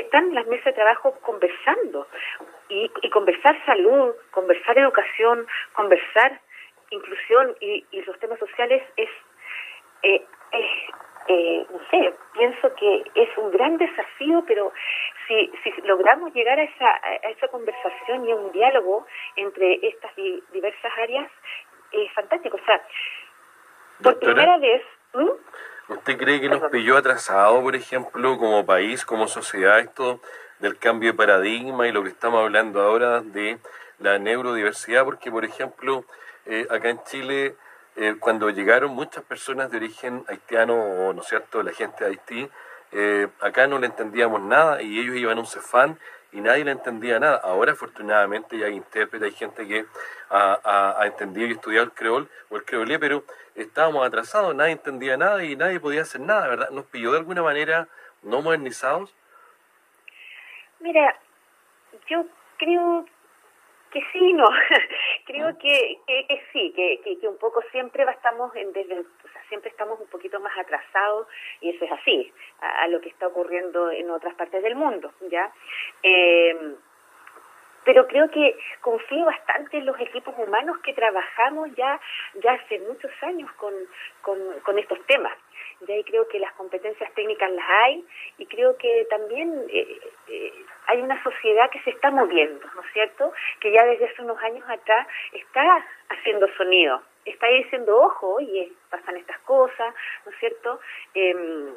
están 0.00 0.34
las 0.34 0.46
mesas 0.46 0.66
de 0.66 0.72
trabajo 0.72 1.14
conversando. 1.22 2.06
Y, 2.68 2.90
y 3.02 3.10
conversar 3.10 3.56
salud, 3.66 4.14
conversar 4.30 4.78
educación, 4.78 5.46
conversar 5.72 6.40
inclusión 6.90 7.56
y, 7.60 7.84
y 7.90 8.02
los 8.02 8.18
temas 8.18 8.38
sociales 8.38 8.82
es, 8.96 9.08
eh, 10.02 10.24
es 10.52 10.66
eh, 11.28 11.66
no 11.70 11.78
sé, 11.90 12.14
pienso 12.32 12.74
que 12.74 13.04
es 13.14 13.28
un 13.38 13.50
gran 13.52 13.76
desafío, 13.76 14.42
pero 14.46 14.72
si, 15.28 15.52
si 15.62 15.72
logramos 15.82 16.32
llegar 16.34 16.58
a 16.58 16.64
esa, 16.64 16.90
a 16.90 17.30
esa 17.30 17.46
conversación 17.48 18.26
y 18.26 18.32
a 18.32 18.36
un 18.36 18.50
diálogo 18.52 19.06
entre 19.36 19.78
estas 19.86 20.14
diversas 20.16 20.92
áreas, 20.98 21.30
es 21.92 22.12
fantástico. 22.12 22.56
O 22.56 22.64
sea, 22.64 22.82
por 24.02 24.18
primera 24.18 24.58
vez... 24.58 24.82
¿Usted 25.90 26.18
cree 26.18 26.40
que 26.40 26.48
nos 26.48 26.70
pilló 26.70 26.96
atrasado, 26.96 27.60
por 27.62 27.74
ejemplo, 27.74 28.38
como 28.38 28.64
país, 28.64 29.04
como 29.04 29.26
sociedad, 29.26 29.80
esto 29.80 30.20
del 30.60 30.78
cambio 30.78 31.10
de 31.10 31.18
paradigma 31.18 31.88
y 31.88 31.92
lo 31.92 32.04
que 32.04 32.10
estamos 32.10 32.40
hablando 32.44 32.80
ahora 32.80 33.22
de 33.22 33.58
la 33.98 34.20
neurodiversidad? 34.20 35.04
Porque, 35.04 35.32
por 35.32 35.44
ejemplo, 35.44 36.04
eh, 36.46 36.64
acá 36.70 36.90
en 36.90 37.02
Chile 37.02 37.56
eh, 37.96 38.14
cuando 38.20 38.50
llegaron 38.50 38.92
muchas 38.92 39.24
personas 39.24 39.72
de 39.72 39.78
origen 39.78 40.24
haitiano, 40.28 40.76
o 40.76 41.12
no 41.12 41.22
es 41.22 41.28
cierto, 41.28 41.60
la 41.64 41.72
gente 41.72 42.04
de 42.04 42.10
Haití, 42.10 42.48
eh, 42.92 43.26
acá 43.40 43.66
no 43.66 43.80
le 43.80 43.86
entendíamos 43.86 44.40
nada 44.42 44.82
y 44.82 45.00
ellos 45.00 45.16
iban 45.16 45.38
a 45.38 45.40
un 45.40 45.46
cefán 45.48 45.98
y 46.32 46.40
nadie 46.40 46.64
le 46.64 46.72
entendía 46.72 47.18
nada. 47.18 47.40
Ahora, 47.42 47.72
afortunadamente, 47.72 48.58
ya 48.58 48.66
hay 48.66 48.74
intérpretes, 48.74 49.32
hay 49.32 49.38
gente 49.38 49.66
que 49.66 49.86
ha, 50.30 50.96
ha, 51.00 51.06
entendido 51.06 51.48
y 51.48 51.52
estudiado 51.52 51.84
el 51.84 51.92
creol 51.92 52.28
o 52.48 52.56
el 52.56 52.64
creolé, 52.64 52.98
pero 52.98 53.24
estábamos 53.54 54.06
atrasados, 54.06 54.54
nadie 54.54 54.72
entendía 54.72 55.16
nada 55.16 55.42
y 55.44 55.56
nadie 55.56 55.80
podía 55.80 56.02
hacer 56.02 56.20
nada, 56.20 56.48
¿verdad? 56.48 56.70
¿Nos 56.70 56.84
pilló 56.86 57.12
de 57.12 57.18
alguna 57.18 57.42
manera 57.42 57.88
no 58.22 58.42
modernizados? 58.42 59.14
Mira, 60.80 61.18
yo 62.08 62.24
creo 62.58 63.04
que 63.90 64.00
sí, 64.12 64.32
no. 64.32 64.48
Creo 65.26 65.56
que, 65.58 65.98
que, 66.06 66.42
sí, 66.52 66.72
que, 66.74 67.00
que, 67.20 67.28
un 67.28 67.38
poco 67.38 67.62
siempre 67.70 68.04
estamos 68.04 68.54
en 68.56 68.72
sea, 68.72 69.04
siempre 69.50 69.68
estamos 69.68 70.00
un 70.00 70.06
poquito 70.06 70.40
más 70.40 70.56
atrasados 70.56 71.26
y 71.60 71.68
eso 71.68 71.84
es 71.84 71.92
así 71.92 72.32
a, 72.60 72.88
lo 72.88 73.02
que 73.02 73.10
está 73.10 73.26
ocurriendo 73.26 73.90
en 73.90 74.10
otras 74.10 74.34
partes 74.34 74.62
del 74.62 74.76
mundo, 74.76 75.12
ya. 75.28 75.52
Eh, 76.02 76.76
pero 77.84 78.06
creo 78.06 78.30
que 78.30 78.56
confío 78.80 79.24
bastante 79.24 79.78
en 79.78 79.86
los 79.86 79.98
equipos 80.00 80.34
humanos 80.38 80.78
que 80.78 80.92
trabajamos 80.94 81.74
ya 81.74 82.00
ya 82.34 82.52
hace 82.52 82.78
muchos 82.80 83.10
años 83.22 83.50
con, 83.52 83.74
con, 84.22 84.38
con 84.60 84.78
estos 84.78 85.04
temas. 85.06 85.32
Ahí 85.88 86.04
creo 86.04 86.28
que 86.28 86.38
las 86.38 86.52
competencias 86.52 87.10
técnicas 87.14 87.50
las 87.50 87.64
hay 87.68 88.04
y 88.36 88.46
creo 88.46 88.76
que 88.76 89.06
también 89.08 89.64
eh, 89.70 89.98
eh, 90.28 90.52
hay 90.86 91.00
una 91.00 91.22
sociedad 91.22 91.70
que 91.70 91.80
se 91.80 91.90
está 91.90 92.10
moviendo, 92.10 92.66
¿no 92.74 92.82
es 92.82 92.92
cierto? 92.92 93.32
Que 93.60 93.72
ya 93.72 93.84
desde 93.86 94.06
hace 94.06 94.22
unos 94.22 94.38
años 94.42 94.64
atrás 94.68 95.06
está 95.32 95.84
haciendo 96.10 96.46
sonido, 96.56 97.02
está 97.24 97.46
diciendo, 97.48 97.96
ojo, 98.00 98.34
oye, 98.34 98.72
pasan 98.90 99.16
estas 99.16 99.38
cosas, 99.40 99.94
¿no 100.24 100.32
es 100.32 100.38
cierto? 100.38 100.80
Eh, 101.14 101.74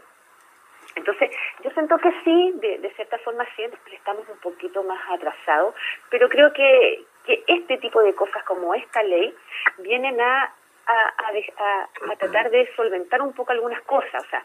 entonces, 0.95 1.31
yo 1.63 1.71
siento 1.71 1.97
que 1.97 2.11
sí, 2.23 2.51
de, 2.55 2.77
de, 2.77 2.89
cierta 2.91 3.17
forma 3.19 3.45
siempre 3.55 3.79
estamos 3.95 4.27
un 4.29 4.37
poquito 4.37 4.83
más 4.83 4.99
atrasados, 5.09 5.73
pero 6.09 6.29
creo 6.29 6.53
que, 6.53 7.03
que 7.25 7.43
este 7.47 7.77
tipo 7.77 8.01
de 8.01 8.13
cosas 8.13 8.43
como 8.43 8.75
esta 8.75 9.01
ley 9.01 9.35
vienen 9.79 10.19
a, 10.21 10.53
a, 10.85 11.13
a, 11.17 12.11
a, 12.11 12.15
tratar 12.15 12.51
de 12.51 12.69
solventar 12.75 13.21
un 13.21 13.33
poco 13.33 13.51
algunas 13.51 13.81
cosas. 13.83 14.23
O 14.23 14.29
sea, 14.29 14.43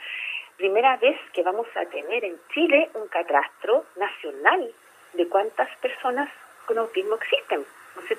primera 0.57 0.97
vez 0.97 1.19
que 1.33 1.43
vamos 1.43 1.67
a 1.77 1.85
tener 1.87 2.25
en 2.25 2.39
Chile 2.55 2.91
un 2.95 3.09
catastro 3.09 3.85
nacional 3.97 4.73
de 5.13 5.29
cuántas 5.29 5.69
personas 5.79 6.31
con 6.67 6.79
autismo 6.79 7.17
existen. 7.17 7.65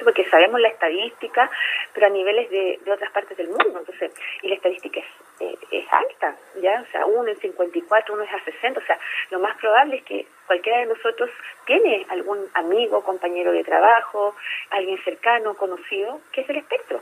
Porque 0.04 0.30
sabemos 0.30 0.60
la 0.60 0.70
estadística, 0.70 1.50
pero 1.94 2.08
a 2.08 2.10
niveles 2.10 2.50
de, 2.50 2.80
de 2.84 2.92
otras 2.92 3.12
partes 3.12 3.38
del 3.38 3.48
mundo. 3.48 3.80
Entonces, 3.80 4.12
y 4.42 4.50
la 4.50 4.56
estadística 4.56 5.00
es, 5.00 5.06
eh, 5.40 5.58
es 5.72 5.86
alta, 5.92 6.36
¿ya? 6.62 6.84
O 6.88 6.92
sea, 6.92 7.06
uno 7.06 7.30
en 7.30 7.38
54, 7.38 8.14
uno 8.14 8.24
es 8.24 8.34
a 8.34 8.44
60. 8.44 8.80
O 8.80 8.84
sea, 8.84 9.00
lo 9.32 9.40
más 9.40 9.56
probable 9.58 9.98
es 9.98 10.04
que 10.04 10.28
cualquiera 10.48 10.80
de 10.80 10.88
nosotros 10.88 11.30
tiene 11.66 12.06
algún 12.10 12.48
amigo, 12.54 13.04
compañero 13.04 13.52
de 13.52 13.64
trabajo, 13.64 14.36
alguien 14.72 15.02
cercano, 15.04 15.56
conocido, 15.56 16.22
que 16.32 16.42
es 16.42 16.50
el 16.50 16.58
espectro. 16.58 17.02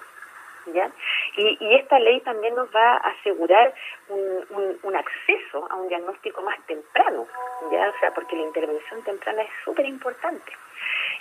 ¿Ya? 0.73 0.91
Y, 1.37 1.57
y 1.61 1.75
esta 1.75 1.97
ley 1.97 2.19
también 2.19 2.53
nos 2.53 2.67
va 2.75 2.95
a 2.95 3.11
asegurar 3.11 3.73
un, 4.09 4.45
un, 4.49 4.77
un 4.83 4.95
acceso 4.97 5.65
a 5.69 5.75
un 5.75 5.87
diagnóstico 5.87 6.41
más 6.41 6.59
temprano, 6.65 7.25
¿ya? 7.71 7.87
O 7.87 7.99
sea, 8.01 8.13
porque 8.13 8.35
la 8.35 8.41
intervención 8.41 9.01
temprana 9.03 9.43
es 9.43 9.49
súper 9.63 9.85
importante 9.85 10.51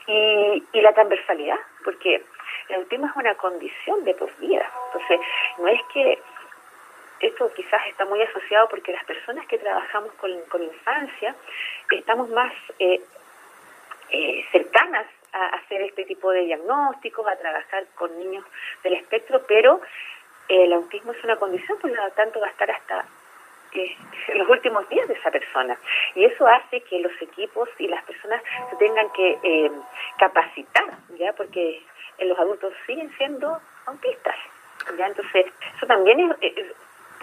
y, 0.06 0.64
y 0.72 0.80
la 0.80 0.92
transversalidad, 0.92 1.58
porque 1.84 2.22
el 2.68 2.76
autismo 2.76 3.06
es 3.06 3.16
una 3.16 3.34
condición 3.34 4.04
de 4.04 4.14
por 4.14 4.34
vida. 4.38 4.70
Entonces, 4.92 5.20
no 5.58 5.68
es 5.68 5.80
que 5.92 6.18
esto 7.20 7.50
quizás 7.54 7.86
está 7.88 8.04
muy 8.04 8.20
asociado 8.22 8.68
porque 8.68 8.92
las 8.92 9.04
personas 9.04 9.46
que 9.46 9.58
trabajamos 9.58 10.12
con, 10.14 10.30
con 10.48 10.62
infancia 10.62 11.34
estamos 11.90 12.28
más 12.30 12.52
eh, 12.78 13.00
eh, 14.10 14.44
cercanas 14.52 15.06
a 15.32 15.46
hacer 15.56 15.82
este 15.82 16.04
tipo 16.04 16.30
de 16.30 16.42
diagnósticos, 16.42 17.26
a 17.26 17.36
trabajar 17.36 17.86
con 17.94 18.16
niños 18.18 18.44
del 18.82 18.94
espectro, 18.94 19.42
pero 19.46 19.80
el 20.48 20.72
autismo 20.72 21.12
es 21.12 21.24
una 21.24 21.36
condición, 21.36 21.78
por 21.78 21.90
lo 21.90 22.10
tanto 22.12 22.40
va 22.40 22.46
a 22.46 22.50
estar 22.50 22.70
hasta 22.70 23.04
eh, 23.72 23.96
los 24.34 24.48
últimos 24.48 24.88
días 24.88 25.08
de 25.08 25.14
esa 25.14 25.30
persona. 25.30 25.78
Y 26.14 26.24
eso 26.24 26.46
hace 26.46 26.80
que 26.82 27.00
los 27.00 27.12
equipos 27.20 27.68
y 27.78 27.88
las 27.88 28.04
personas 28.04 28.42
se 28.70 28.76
tengan 28.76 29.10
que 29.12 29.38
eh, 29.42 29.70
capacitar, 30.18 30.84
¿ya? 31.18 31.32
Porque 31.32 31.82
los 32.18 32.38
adultos 32.38 32.72
siguen 32.86 33.10
siendo 33.16 33.60
autistas, 33.86 34.36
¿ya? 34.96 35.06
Entonces, 35.06 35.46
eso 35.76 35.86
también 35.86 36.34
es... 36.40 36.54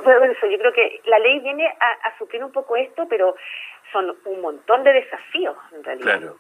Yo 0.04 0.58
creo 0.58 0.74
que 0.74 1.02
la 1.06 1.20
ley 1.20 1.40
viene 1.40 1.68
a, 1.68 2.08
a, 2.08 2.18
suplir 2.18 2.44
un 2.44 2.52
poco 2.52 2.76
esto, 2.76 3.08
pero 3.08 3.36
son 3.92 4.16
un 4.26 4.42
montón 4.42 4.84
de 4.84 4.92
desafíos 4.92 5.56
en 5.72 5.84
realidad. 5.84 6.20
Claro. 6.20 6.40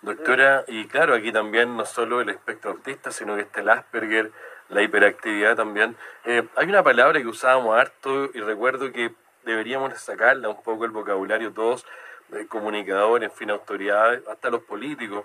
Doctora, 0.00 0.64
y 0.68 0.86
claro, 0.86 1.14
aquí 1.14 1.32
también 1.32 1.76
no 1.76 1.84
solo 1.84 2.20
el 2.20 2.28
espectro 2.28 2.70
autista, 2.70 3.10
sino 3.10 3.34
que 3.34 3.42
está 3.42 3.60
el 3.60 3.68
Asperger, 3.68 4.30
la 4.68 4.82
hiperactividad 4.82 5.56
también. 5.56 5.96
Eh, 6.24 6.44
hay 6.54 6.66
una 6.66 6.84
palabra 6.84 7.20
que 7.20 7.26
usábamos 7.26 7.76
harto 7.76 8.30
y 8.32 8.40
recuerdo 8.40 8.92
que 8.92 9.10
deberíamos 9.48 9.98
sacarla 9.98 10.48
un 10.48 10.62
poco 10.62 10.84
el 10.84 10.90
vocabulario 10.90 11.52
todos, 11.52 11.86
eh, 12.32 12.46
comunicadores, 12.46 13.30
en 13.30 13.36
fin, 13.36 13.50
autoridades, 13.50 14.26
hasta 14.28 14.50
los 14.50 14.62
políticos, 14.62 15.24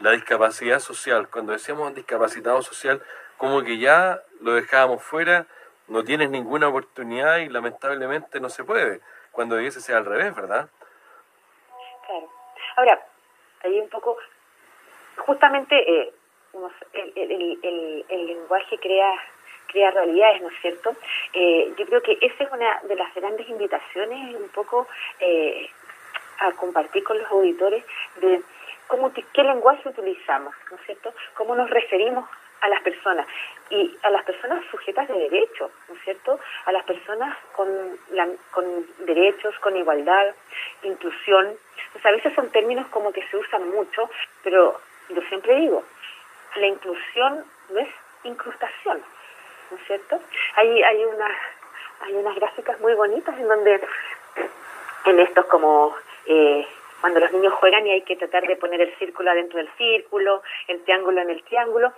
la 0.00 0.10
discapacidad 0.10 0.80
social. 0.80 1.28
Cuando 1.28 1.52
decíamos 1.52 1.94
discapacitado 1.94 2.60
social, 2.62 3.02
como 3.36 3.62
que 3.62 3.78
ya 3.78 4.20
lo 4.40 4.54
dejábamos 4.54 5.02
fuera, 5.02 5.46
no 5.88 6.04
tienes 6.04 6.30
ninguna 6.30 6.68
oportunidad 6.68 7.38
y 7.38 7.48
lamentablemente 7.48 8.40
no 8.40 8.48
se 8.48 8.64
puede. 8.64 9.00
cuando 9.32 9.54
debiese 9.54 9.80
ser 9.80 9.94
al 9.94 10.04
revés, 10.04 10.34
¿verdad? 10.34 10.68
Claro. 12.04 12.28
Ahora, 12.76 13.06
ahí 13.62 13.78
un 13.78 13.88
poco, 13.88 14.16
justamente 15.18 15.76
eh, 15.76 16.12
el, 16.92 17.12
el, 17.14 17.58
el, 17.62 18.04
el, 18.08 18.26
lenguaje 18.26 18.76
crea 18.78 19.12
crea 19.70 19.90
realidades, 19.90 20.42
¿no 20.42 20.48
es 20.48 20.60
cierto? 20.60 20.94
Eh, 21.32 21.72
yo 21.76 21.86
creo 21.86 22.02
que 22.02 22.18
esa 22.20 22.44
es 22.44 22.52
una 22.52 22.80
de 22.82 22.96
las 22.96 23.14
grandes 23.14 23.48
invitaciones, 23.48 24.34
un 24.34 24.48
poco 24.48 24.86
eh, 25.18 25.70
a 26.38 26.52
compartir 26.52 27.04
con 27.04 27.18
los 27.18 27.30
auditores 27.30 27.84
de 28.20 28.42
cómo, 28.86 29.12
qué 29.12 29.42
lenguaje 29.42 29.88
utilizamos, 29.88 30.54
¿no 30.70 30.76
es 30.76 30.82
cierto? 30.86 31.14
Cómo 31.34 31.54
nos 31.54 31.70
referimos 31.70 32.28
a 32.60 32.68
las 32.68 32.82
personas 32.82 33.26
y 33.70 33.96
a 34.02 34.10
las 34.10 34.24
personas 34.24 34.64
sujetas 34.70 35.08
de 35.08 35.14
derechos, 35.14 35.70
¿no 35.88 35.94
es 35.94 36.02
cierto? 36.02 36.38
A 36.66 36.72
las 36.72 36.84
personas 36.84 37.36
con, 37.52 37.68
con 38.50 38.64
derechos, 39.06 39.58
con 39.60 39.76
igualdad, 39.76 40.34
inclusión. 40.82 41.56
a 42.02 42.10
veces 42.10 42.34
son 42.34 42.50
términos 42.50 42.86
como 42.88 43.12
que 43.12 43.26
se 43.28 43.36
usan 43.36 43.70
mucho, 43.70 44.10
pero 44.42 44.80
yo 45.08 45.22
siempre 45.28 45.54
digo, 45.56 45.84
la 46.56 46.66
inclusión 46.66 47.44
no 47.70 47.80
es 47.80 47.88
incrustación, 48.24 49.02
¿no 49.70 49.76
es 49.76 49.86
cierto? 49.86 50.20
Hay, 50.56 50.82
hay, 50.82 51.04
una, 51.04 51.28
hay 52.00 52.14
unas 52.14 52.34
gráficas 52.36 52.80
muy 52.80 52.94
bonitas 52.94 53.38
en 53.38 53.48
donde 53.48 53.80
en 55.06 55.20
estos 55.20 55.46
como... 55.46 55.94
Eh, 56.26 56.66
cuando 57.00 57.18
los 57.18 57.32
niños 57.32 57.54
juegan 57.54 57.86
y 57.86 57.92
hay 57.92 58.02
que 58.02 58.16
tratar 58.16 58.46
de 58.46 58.56
poner 58.56 58.80
el 58.80 58.94
círculo 58.98 59.30
adentro 59.30 59.56
del 59.56 59.70
círculo, 59.78 60.42
el 60.68 60.82
triángulo 60.82 61.22
en 61.22 61.30
el 61.30 61.42
triángulo, 61.44 61.94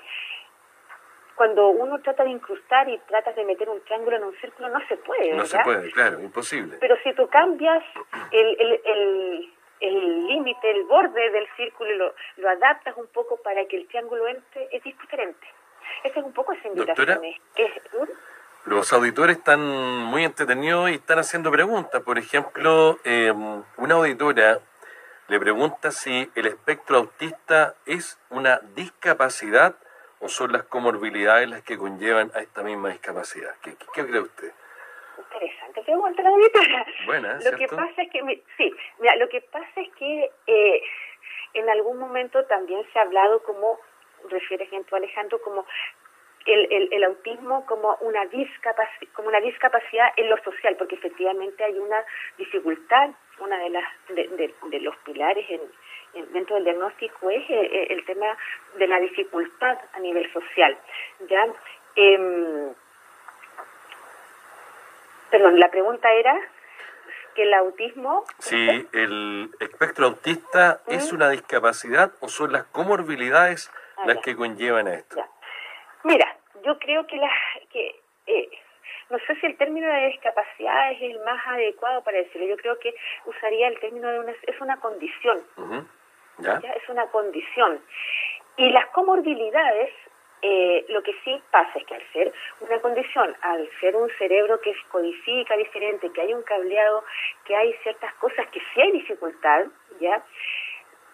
cuando 1.34 1.68
uno 1.68 2.00
trata 2.00 2.24
de 2.24 2.30
incrustar 2.30 2.88
y 2.88 2.98
tratas 2.98 3.34
de 3.34 3.44
meter 3.44 3.68
un 3.68 3.80
triángulo 3.80 4.16
en 4.16 4.24
un 4.24 4.34
círculo, 4.36 4.68
no 4.68 4.80
se 4.86 4.96
puede. 4.98 5.32
No 5.32 5.44
se 5.44 5.58
puede, 5.60 5.90
claro, 5.90 6.20
imposible. 6.20 6.76
Pero 6.78 6.96
si 7.02 7.12
tú 7.14 7.28
cambias 7.28 7.82
el, 8.30 8.56
el, 8.60 9.52
el, 9.80 10.26
límite, 10.26 10.70
el 10.70 10.84
borde 10.84 11.30
del 11.30 11.48
círculo 11.56 11.92
y 11.92 11.96
lo, 11.96 12.14
lo, 12.36 12.48
adaptas 12.48 12.96
un 12.96 13.08
poco 13.08 13.38
para 13.42 13.64
que 13.64 13.76
el 13.76 13.88
triángulo 13.88 14.28
entre, 14.28 14.68
es 14.70 14.82
diferente. 14.84 15.46
Esa 16.04 16.20
es 16.20 16.24
un 16.24 16.32
poco 16.32 16.52
esa 16.52 16.68
invitación. 16.68 17.20
los 18.64 18.92
auditores 18.92 19.38
están 19.38 19.60
muy 19.60 20.24
entretenidos 20.24 20.90
y 20.90 20.94
están 20.94 21.18
haciendo 21.18 21.50
preguntas. 21.50 22.02
Por 22.02 22.18
ejemplo, 22.18 22.98
eh, 23.04 23.32
una 23.76 23.94
auditora 23.94 24.60
le 25.28 25.40
pregunta 25.40 25.90
si 25.90 26.30
el 26.34 26.46
espectro 26.46 26.98
autista 26.98 27.74
es 27.86 28.18
una 28.30 28.60
discapacidad 28.74 29.74
o 30.22 30.28
son 30.28 30.52
las 30.52 30.62
comorbilidades 30.64 31.48
las 31.50 31.62
que 31.62 31.76
conllevan 31.76 32.30
a 32.34 32.40
esta 32.40 32.62
misma 32.62 32.90
discapacidad? 32.90 33.54
¿Qué, 33.62 33.74
qué, 33.92 34.06
cree 34.06 34.20
usted? 34.20 34.52
Interesante 35.18 35.82
pregunta, 35.82 36.22
la 36.22 36.28
auditora. 36.28 36.86
Buena, 37.06 37.38
Lo 37.42 37.58
que 37.58 37.68
pasa 37.68 38.02
es 38.02 38.10
que, 38.10 38.42
sí, 38.56 38.74
mira, 39.00 39.16
lo 39.16 39.28
que 39.28 39.40
pasa 39.40 39.80
es 39.80 39.88
que 39.94 40.30
eh, 40.46 40.82
en 41.54 41.68
algún 41.68 41.98
momento 41.98 42.44
también 42.44 42.86
se 42.92 42.98
ha 42.98 43.02
hablado 43.02 43.42
como, 43.42 43.80
refiere 44.30 44.64
ejemplo 44.64 44.96
Alejandro, 44.96 45.40
como 45.42 45.66
el, 46.46 46.72
el, 46.72 46.88
el, 46.92 47.04
autismo 47.04 47.64
como 47.66 47.96
una, 48.00 48.24
discapacidad, 48.26 49.12
como 49.14 49.28
una 49.28 49.40
discapacidad 49.40 50.08
en 50.16 50.28
lo 50.28 50.36
social, 50.42 50.76
porque 50.76 50.96
efectivamente 50.96 51.62
hay 51.62 51.78
una 51.78 52.04
dificultad, 52.36 53.10
una 53.38 53.58
de, 53.58 53.70
las, 53.70 53.84
de, 54.08 54.54
de 54.70 54.80
los 54.80 54.96
pilares 54.98 55.48
en, 55.48 55.60
dentro 56.32 56.56
del 56.56 56.64
diagnóstico 56.64 57.30
es 57.30 57.48
eh, 57.48 57.60
eh, 57.60 57.86
el, 57.90 58.04
tema 58.04 58.36
de 58.78 58.86
la 58.86 59.00
dificultad 59.00 59.78
a 59.92 60.00
nivel 60.00 60.30
social. 60.32 60.76
¿ya? 61.28 61.46
Eh, 61.96 62.72
perdón, 65.30 65.58
la 65.58 65.70
pregunta 65.70 66.12
era 66.12 66.36
que 67.34 67.42
el 67.44 67.54
autismo... 67.54 68.24
Si 68.38 68.88
el 68.92 69.50
espectro 69.60 70.06
autista 70.06 70.82
es 70.86 71.12
¿Mm? 71.12 71.16
una 71.16 71.30
discapacidad 71.30 72.12
o 72.20 72.28
son 72.28 72.52
las 72.52 72.64
comorbilidades 72.64 73.70
las 74.04 74.18
que 74.18 74.36
conllevan 74.36 74.88
a 74.88 74.94
esto. 74.94 75.24
Mira, 76.04 76.36
yo 76.64 76.78
creo 76.78 77.06
que, 77.06 77.16
la, 77.16 77.30
que 77.70 78.00
eh, 78.26 78.48
no 79.10 79.18
sé 79.26 79.36
si 79.36 79.46
el 79.46 79.56
término 79.56 79.86
de 79.86 80.08
discapacidad 80.08 80.92
es 80.92 81.02
el 81.02 81.18
más 81.20 81.46
adecuado 81.46 82.02
para 82.02 82.18
decirlo. 82.18 82.46
Yo 82.46 82.56
creo 82.56 82.78
que 82.78 82.94
usaría 83.26 83.68
el 83.68 83.78
término 83.78 84.08
de 84.10 84.20
una, 84.20 84.32
es 84.32 84.60
una 84.60 84.78
condición. 84.80 85.42
¿Ya? 86.38 86.60
Es 86.74 86.88
una 86.88 87.06
condición. 87.06 87.80
Y 88.56 88.70
las 88.70 88.86
comorbilidades, 88.88 89.90
eh, 90.42 90.84
lo 90.88 91.02
que 91.02 91.14
sí 91.24 91.40
pasa 91.50 91.70
es 91.78 91.84
que 91.84 91.94
al 91.94 92.12
ser 92.12 92.32
una 92.60 92.80
condición, 92.80 93.36
al 93.42 93.68
ser 93.80 93.96
un 93.96 94.10
cerebro 94.18 94.60
que 94.60 94.74
codifica 94.90 95.56
diferente, 95.56 96.10
que 96.10 96.20
hay 96.20 96.34
un 96.34 96.42
cableado, 96.42 97.04
que 97.44 97.54
hay 97.54 97.72
ciertas 97.82 98.12
cosas 98.14 98.46
que 98.48 98.60
sí 98.72 98.80
hay 98.80 98.92
dificultad, 98.92 99.66
¿ya? 100.00 100.22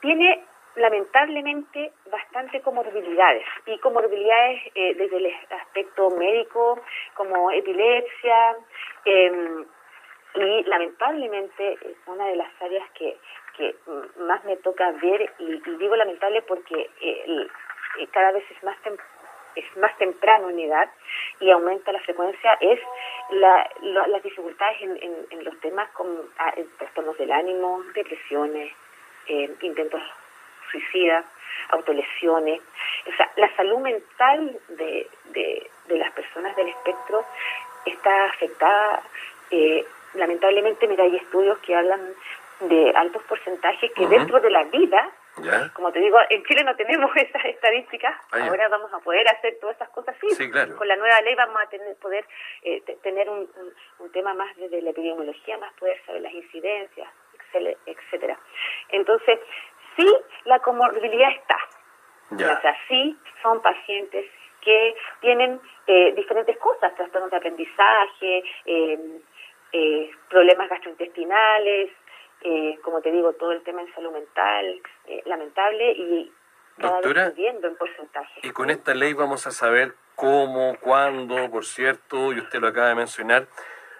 Tiene 0.01 0.44
lamentablemente 0.79 1.93
bastante 2.11 2.61
comorbilidades 2.61 3.45
y 3.67 3.79
comorbilidades 3.79 4.62
eh, 4.75 4.95
desde 4.95 5.17
el 5.17 5.33
aspecto 5.51 6.11
médico 6.11 6.81
como 7.14 7.51
epilepsia 7.51 8.57
eh, 9.05 9.64
y 10.35 10.62
lamentablemente 10.64 11.73
es 11.73 11.97
una 12.07 12.27
de 12.27 12.37
las 12.37 12.62
áreas 12.62 12.88
que 12.91 13.17
que 13.59 13.75
más 14.21 14.43
me 14.45 14.57
toca 14.57 14.93
ver, 15.03 15.31
y, 15.38 15.61
digo 15.79 15.97
lamentable 15.97 16.41
porque 16.43 16.88
eh, 17.01 17.49
eh, 17.99 18.07
cada 18.12 18.31
vez 18.31 18.45
es 18.51 18.62
más 18.62 18.77
es 19.57 19.77
más 19.77 19.97
temprano 19.99 20.51
en 20.51 20.61
edad 20.61 20.88
y 21.41 21.51
aumenta 21.51 21.91
la 21.91 22.01
frecuencia, 22.01 22.57
es 22.61 22.79
la, 23.31 23.69
las 23.83 24.23
dificultades 24.23 24.81
en, 24.81 25.27
en, 25.31 25.45
los 25.45 25.59
temas 25.59 25.91
con 25.91 26.07
ah, 26.38 26.55
trastornos 26.79 27.19
del 27.19 27.33
ánimo, 27.33 27.83
depresiones, 27.93 28.73
eh, 29.27 29.51
intentos 29.62 30.01
suicidas, 30.70 31.24
autolesiones. 31.70 32.61
O 33.07 33.16
sea, 33.16 33.31
la 33.37 33.54
salud 33.57 33.78
mental 33.78 34.59
de, 34.68 35.09
de, 35.33 35.70
de 35.88 35.98
las 35.98 36.12
personas 36.12 36.54
del 36.57 36.68
espectro 36.68 37.24
está 37.85 38.24
afectada. 38.26 39.02
lamentablemente, 40.14 40.87
mira, 40.87 41.04
hay 41.04 41.16
estudios 41.16 41.59
que 41.59 41.74
hablan 41.74 42.00
de 42.61 42.92
altos 42.96 43.22
porcentajes 43.24 43.92
que 43.92 44.07
dentro 44.07 44.40
de 44.40 44.50
la 44.50 44.64
vida, 44.64 45.11
como 45.74 45.92
te 45.92 46.00
digo, 46.00 46.18
en 46.28 46.42
Chile 46.44 46.64
no 46.64 46.74
tenemos 46.74 47.11
esas 47.16 47.44
estadísticas, 47.44 48.14
ah, 48.33 48.46
ahora 48.48 48.68
vamos 48.68 48.92
a 48.92 48.98
poder 48.98 49.28
hacer 49.28 49.59
todas 49.61 49.76
esas 49.76 49.88
cosas 49.90 50.16
sí, 50.20 50.50
claro. 50.50 50.76
con 50.76 50.88
la 50.88 50.96
nueva 50.96 51.20
ley 51.20 51.35
vamos 51.37 51.61
a 51.62 51.68
tener 51.68 51.96
poder 51.96 52.24
eh, 52.62 52.83
tener 53.02 53.31
un, 53.31 53.48
un, 54.00 54.12
tema 54.12 54.35
más 54.35 54.57
desde 54.57 54.83
la 54.83 54.90
epidemiología, 54.90 55.57
más 55.59 55.72
poder 55.74 56.00
saber 56.04 56.22
las 56.22 56.33
incidencias, 56.33 57.09
etcétera. 57.87 58.38
Entonces, 58.90 59.38
sí, 59.99 60.17
la 60.45 60.61
comorbilidad 60.61 61.31
está. 61.33 61.59
O 62.31 62.61
sea, 62.61 62.77
sí 62.89 63.19
son 63.43 63.61
pacientes 63.61 64.27
que 64.61 64.95
tienen 65.21 65.61
eh, 65.87 66.13
diferentes 66.15 66.57
cosas, 66.59 66.95
trastornos 66.95 67.31
de 67.31 67.37
aprendizaje, 67.37 68.45
eh, 68.67 69.21
eh, 69.73 70.11
problemas 70.29 70.69
gastrointestinales, 70.69 71.91
eh, 72.43 72.79
como 72.83 73.01
te 73.01 73.11
digo, 73.11 73.33
todo 73.33 73.53
el 73.53 73.63
tema 73.63 73.81
en 73.81 73.93
salud 73.95 74.13
mental, 74.13 74.81
eh, 75.07 75.23
lamentable 75.25 75.93
y 75.93 76.33
subiendo 77.03 77.67
en 77.67 77.77
porcentaje. 77.77 78.41
Y 78.43 78.51
con 78.51 78.71
esta 78.71 78.95
ley 78.95 79.13
vamos 79.15 79.47
a 79.47 79.51
saber 79.51 79.95
cómo, 80.15 80.77
cuándo, 80.81 81.51
por 81.51 81.65
cierto, 81.65 82.33
y 82.33 82.39
usted 82.39 82.61
lo 82.61 82.69
acaba 82.69 82.89
de 82.89 82.95
mencionar, 82.95 83.47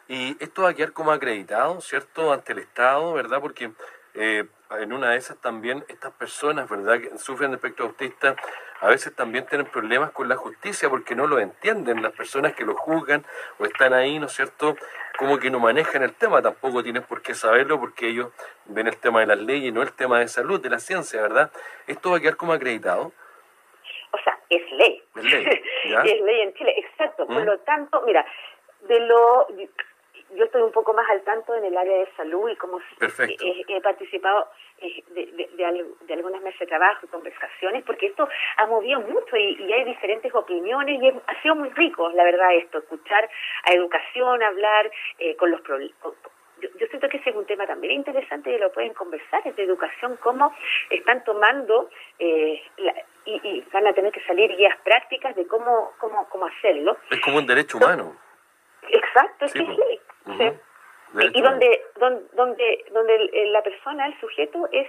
y 0.07 0.37
esto 0.43 0.63
va 0.63 0.71
a 0.71 0.75
quedar 0.75 0.93
como 0.93 1.13
acreditado, 1.13 1.81
¿cierto?, 1.81 2.33
ante 2.33 2.53
el 2.53 2.61
Estado, 2.61 3.13
¿verdad? 3.15 3.41
Porque 3.41 3.73
eh, 4.20 4.44
en 4.81 4.92
una 4.92 5.11
de 5.11 5.16
esas 5.16 5.40
también 5.40 5.85
estas 5.88 6.12
personas, 6.12 6.68
¿verdad?, 6.68 7.00
que 7.00 7.16
sufren 7.18 7.52
de 7.52 7.57
espectro 7.57 7.87
autista, 7.87 8.35
a 8.81 8.88
veces 8.88 9.14
también 9.14 9.46
tienen 9.46 9.66
problemas 9.66 10.11
con 10.11 10.28
la 10.28 10.35
justicia 10.37 10.90
porque 10.90 11.14
no 11.14 11.28
lo 11.28 11.38
entienden 11.38 12.02
las 12.02 12.12
personas 12.12 12.54
que 12.54 12.64
lo 12.64 12.74
juzgan 12.74 13.24
o 13.59 13.64
están 13.64 13.92
ahí, 13.92 14.18
¿no 14.18 14.26
es 14.26 14.33
cierto?, 14.33 14.76
como 15.16 15.38
que 15.38 15.50
no 15.50 15.61
manejan 15.61 16.02
el 16.02 16.14
tema, 16.14 16.42
tampoco 16.42 16.83
tienen 16.83 17.04
por 17.04 17.22
qué 17.22 17.35
saberlo 17.35 17.78
porque 17.78 18.09
ellos 18.09 18.33
ven 18.66 18.88
el 18.88 18.96
tema 18.96 19.20
de 19.20 19.26
las 19.26 19.38
leyes, 19.38 19.72
no 19.72 19.83
el 19.83 19.92
tema 19.92 20.18
de 20.18 20.28
salud, 20.28 20.61
de 20.61 20.70
la 20.70 20.81
ciencia, 20.81 21.22
¿verdad? 21.22 21.52
Esto 21.87 22.11
va 22.11 22.18
a 22.18 22.20
quedar 22.20 22.37
como 22.37 22.52
acreditado. 22.52 23.12
O 24.12 24.18
sea, 24.24 24.38
es 24.50 24.70
ley. 24.72 25.02
Es 25.16 25.24
ley, 25.24 25.44
es 26.04 26.20
ley 26.20 26.40
en 26.40 26.54
Chile, 26.54 26.74
exacto. 26.76 27.26
Por 27.26 27.42
¿Mm? 27.42 27.46
lo 27.46 27.59
tanto, 27.61 28.02
mira, 28.02 28.24
de 28.83 29.00
lo 29.00 29.46
yo 30.35 30.45
estoy 30.45 30.62
un 30.62 30.73
poco 30.73 30.93
más 30.93 31.09
al 31.11 31.23
tanto 31.23 31.55
en 31.55 31.64
el 31.64 31.77
área 31.77 31.99
de 31.99 32.09
salud 32.17 32.49
y 32.51 32.57
como 32.57 32.79
he, 32.79 33.64
he, 33.69 33.81
participado 33.81 34.49
eh, 34.79 35.03
de, 35.09 35.27
de, 35.27 35.87
de, 36.01 36.14
algunas 36.14 36.43
meses 36.43 36.61
de 36.61 36.67
trabajo 36.67 37.07
y 37.07 37.09
conversaciones, 37.09 37.85
porque 37.85 38.07
esto 38.07 38.29
ha 38.57 38.67
movido 38.67 39.01
mucho 39.01 39.37
y, 39.37 39.73
hay 39.73 39.85
diferentes 39.85 40.35
opiniones 40.35 41.01
y 41.03 41.09
ha 41.09 41.43
sido 41.43 41.55
muy 41.55 41.71
rico, 41.71 42.11
la 42.11 42.25
verdad, 42.25 42.55
esto, 42.55 42.79
escuchar 42.79 43.29
a 43.64 43.73
educación, 43.73 44.43
hablar 44.43 44.91
eh, 45.19 45.37
con 45.37 45.51
los 45.51 45.61
problemas. 45.62 45.97
Yo, 46.61 46.87
siento 46.88 47.09
que 47.09 47.19
ese 47.19 47.31
es 47.31 47.37
un 47.37 47.47
tema 47.47 47.67
también 47.69 47.93
interesante 47.93 48.51
y 48.51 48.59
lo 48.59 48.73
pueden 48.73 48.93
conversar, 48.93 49.43
es 49.45 49.55
de 49.55 49.62
educación, 49.62 50.19
cómo 50.21 50.53
están 50.91 51.23
tomando 51.23 51.88
eh, 52.19 52.61
y, 53.25 53.61
van 53.73 53.87
a 53.87 53.93
tener 53.93 54.11
que 54.11 54.25
salir 54.25 54.51
guías 54.57 54.77
prácticas 54.79 55.37
de 55.37 55.47
cómo, 55.47 55.93
cómo, 55.99 56.29
cómo 56.29 56.47
hacerlo. 56.47 56.97
Es 57.11 57.21
como 57.21 57.38
un 57.38 57.47
derecho 57.47 57.79
humano. 57.79 58.17
Exacto, 58.88 59.49
sí, 59.49 59.59
sí. 59.59 60.01
Y 61.14 61.41
donde, 61.41 61.83
donde, 62.33 62.85
donde, 62.91 63.31
la 63.47 63.62
persona, 63.62 64.07
el 64.07 64.21
sujeto, 64.21 64.69
es 64.73 64.88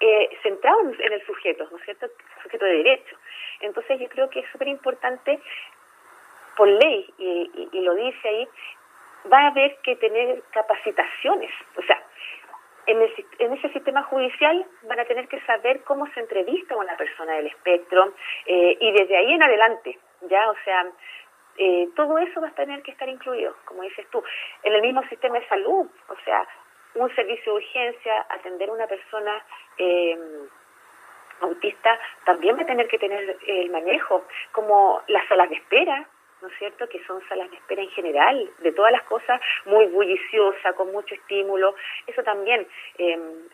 eh, 0.00 0.30
centrado 0.42 0.80
en 0.80 1.12
el 1.12 1.26
sujeto, 1.26 1.66
¿no 1.70 1.78
es 1.78 1.84
cierto? 1.84 2.06
sujeto 2.42 2.64
de 2.64 2.76
derecho. 2.76 3.16
Entonces 3.60 3.98
yo 3.98 4.08
creo 4.08 4.30
que 4.30 4.40
es 4.40 4.50
súper 4.52 4.68
importante, 4.68 5.40
por 6.56 6.68
ley, 6.68 7.12
y, 7.18 7.68
y, 7.72 7.80
lo 7.80 7.94
dice 7.94 8.28
ahí, 8.28 8.48
va 9.32 9.40
a 9.40 9.46
haber 9.48 9.76
que 9.82 9.96
tener 9.96 10.42
capacitaciones. 10.52 11.50
O 11.76 11.82
sea, 11.82 12.02
en, 12.86 13.02
en, 13.38 13.52
ese 13.52 13.68
sistema 13.70 14.02
judicial 14.04 14.64
van 14.82 15.00
a 15.00 15.04
tener 15.04 15.28
que 15.28 15.40
saber 15.40 15.82
cómo 15.82 16.06
se 16.12 16.20
entrevista 16.20 16.74
a 16.74 16.78
una 16.78 16.96
persona 16.96 17.34
del 17.34 17.48
espectro 17.48 18.14
eh, 18.46 18.76
y 18.80 18.92
desde 18.92 19.16
ahí 19.16 19.32
en 19.32 19.42
adelante, 19.42 19.98
ya, 20.22 20.48
o 20.50 20.56
sea, 20.64 20.86
eh, 21.58 21.88
todo 21.94 22.18
eso 22.18 22.40
va 22.40 22.48
a 22.48 22.54
tener 22.54 22.82
que 22.82 22.90
estar 22.90 23.08
incluido, 23.08 23.54
como 23.64 23.82
dices 23.82 24.06
tú, 24.10 24.22
en 24.62 24.72
el 24.74 24.82
mismo 24.82 25.02
sistema 25.08 25.38
de 25.38 25.48
salud, 25.48 25.86
o 26.08 26.16
sea, 26.24 26.46
un 26.94 27.14
servicio 27.14 27.52
de 27.52 27.58
urgencia, 27.58 28.26
atender 28.30 28.68
a 28.68 28.72
una 28.72 28.86
persona 28.86 29.44
eh, 29.78 30.18
autista, 31.40 31.98
también 32.24 32.56
va 32.56 32.62
a 32.62 32.66
tener 32.66 32.88
que 32.88 32.98
tener 32.98 33.36
el 33.46 33.70
manejo, 33.70 34.24
como 34.52 35.02
las 35.08 35.26
salas 35.28 35.50
de 35.50 35.56
espera, 35.56 36.08
¿no 36.46 36.52
es 36.52 36.58
cierto?, 36.58 36.88
que 36.88 37.02
son 37.04 37.20
salas 37.28 37.50
de 37.50 37.56
espera 37.56 37.82
en 37.82 37.90
general, 37.90 38.48
de 38.58 38.70
todas 38.70 38.92
las 38.92 39.02
cosas, 39.02 39.40
muy 39.64 39.86
bulliciosa, 39.86 40.74
con 40.74 40.92
mucho 40.92 41.14
estímulo. 41.14 41.74
Eso 42.06 42.22
también 42.22 42.66
em, 42.98 43.48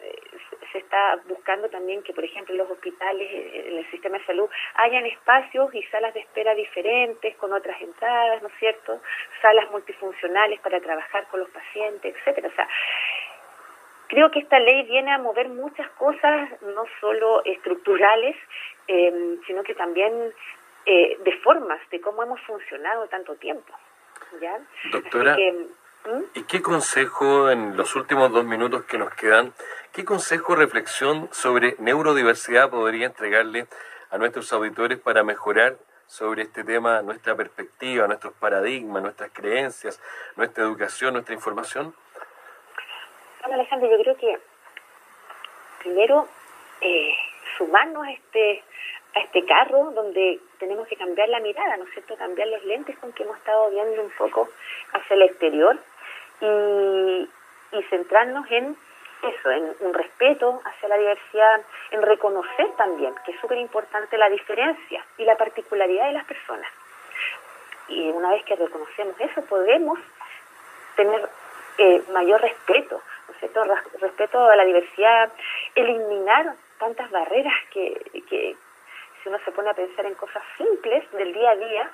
se 0.71 0.79
está 0.79 1.19
buscando 1.27 1.71
también 1.71 2.03
que, 2.03 2.13
por 2.13 2.23
ejemplo, 2.23 2.53
en 2.53 2.59
los 2.59 2.71
hospitales, 2.71 3.29
en 3.33 3.79
el 3.79 3.91
sistema 3.91 4.19
de 4.19 4.27
salud, 4.27 4.49
hayan 4.75 5.07
espacios 5.07 5.75
y 5.75 5.83
salas 5.85 6.13
de 6.13 6.21
espera 6.21 6.55
diferentes, 6.55 7.35
con 7.37 7.53
otras 7.55 7.81
entradas, 7.81 8.43
¿no 8.43 8.49
es 8.49 8.55
cierto?, 8.59 9.01
salas 9.41 9.71
multifuncionales 9.71 10.61
para 10.61 10.79
trabajar 10.81 11.27
con 11.29 11.41
los 11.41 11.49
pacientes, 11.49 12.15
etcétera. 12.15 12.49
O 12.49 12.53
sea, 12.53 12.69
creo 14.09 14.31
que 14.31 14.41
esta 14.41 14.59
ley 14.59 14.83
viene 14.83 15.13
a 15.13 15.19
mover 15.19 15.49
muchas 15.49 15.89
cosas, 15.93 16.51
no 16.61 16.85
solo 17.01 17.43
estructurales, 17.47 18.37
em, 18.87 19.41
sino 19.47 19.63
que 19.63 19.75
también 19.75 20.13
eh, 20.87 21.17
de 21.23 21.33
formas 21.39 21.81
de 21.91 22.01
cómo 22.01 22.23
hemos 22.23 22.41
funcionado 22.43 23.07
tanto 23.09 23.35
tiempo. 23.37 23.73
¿ya? 24.41 24.59
Doctora, 24.91 25.37
¿Mm? 25.37 26.23
¿y 26.35 26.43
qué 26.45 26.63
consejo 26.63 27.51
en 27.51 27.77
los 27.77 27.95
últimos 27.95 28.33
dos 28.33 28.45
minutos 28.45 28.85
que 28.85 28.99
nos 28.99 29.15
quedan, 29.15 29.53
qué 29.93 30.05
consejo, 30.05 30.57
reflexión 30.57 31.29
sobre 31.33 31.77
neurodiversidad 31.79 32.71
podría 32.71 33.07
entregarle 33.07 33.67
a 34.11 34.19
nuestros 34.19 34.53
auditores 34.53 34.99
para 34.99 35.23
mejorar 35.23 35.77
sobre 36.07 36.43
este 36.43 36.65
tema 36.65 37.01
nuestra 37.01 37.35
perspectiva, 37.35 38.07
nuestros 38.07 38.35
paradigmas, 38.35 39.03
nuestras 39.03 39.31
creencias, 39.33 40.01
nuestra 40.37 40.65
educación, 40.65 41.15
nuestra 41.15 41.35
información? 41.35 41.95
Bueno, 43.41 43.55
Alejandro, 43.55 43.91
yo 43.91 44.03
creo 44.03 44.17
que 44.17 44.39
primero 45.83 46.29
eh, 46.81 47.15
sumarnos 47.57 48.07
a 48.07 48.13
este 48.13 48.63
a 49.15 49.21
este 49.21 49.45
carro 49.45 49.91
donde 49.93 50.41
tenemos 50.59 50.89
que 50.89 50.97
cambiar 50.97 51.29
la 51.29 51.41
mirada, 51.41 51.77
¿no 51.77 51.85
es 51.85 51.91
cierto? 51.93 52.17
Cambiar 52.17 52.49
los 52.49 52.65
lentes 52.65 52.99
con 52.99 53.13
que 53.13 53.25
hemos 53.25 53.37
estado 53.37 53.71
viendo 53.71 54.03
un 54.03 54.11
poco 54.11 54.49
hacia 54.93 55.15
el 55.15 55.23
exterior 55.23 55.79
y, 56.41 57.29
centrarnos 57.89 58.51
en 58.51 58.77
eso, 59.23 59.51
en 59.51 59.75
un 59.81 59.95
respeto 59.95 60.61
hacia 60.65 60.89
la 60.89 60.99
diversidad, 60.99 61.61
en 61.91 62.03
reconocer 62.03 62.71
también 62.77 63.15
que 63.25 63.33
es 63.33 63.41
súper 63.41 63.59
importante 63.59 64.19
la 64.19 64.29
diferencia 64.29 65.05
y 65.19 65.25
la 65.25 65.37
particularidad 65.37 66.07
de 66.07 66.13
las 66.13 66.25
personas. 66.25 66.71
Y 67.89 68.11
una 68.11 68.31
vez 68.31 68.45
que 68.45 68.57
reconocemos 68.57 69.15
eso, 69.21 69.43
podemos 69.43 69.99
tener 70.97 71.29
eh, 71.79 72.03
mayor 72.13 72.41
respeto, 72.41 73.01
¿no 73.29 73.35
es 73.35 73.41
cierto? 73.41 73.65
Respeto 74.01 74.51
a 74.51 74.57
la 74.57 74.65
diversidad, 74.65 75.33
eliminar 75.75 76.55
tantas 76.79 77.11
barreras 77.11 77.55
que, 77.71 78.25
que, 78.29 78.57
si 79.23 79.29
uno 79.29 79.39
se 79.45 79.53
pone 79.53 79.71
a 79.71 79.75
pensar 79.75 80.07
en 80.07 80.15
cosas 80.15 80.43
simples 80.57 81.11
del 81.13 81.33
día 81.33 81.51
a 81.51 81.57
día, 81.57 81.91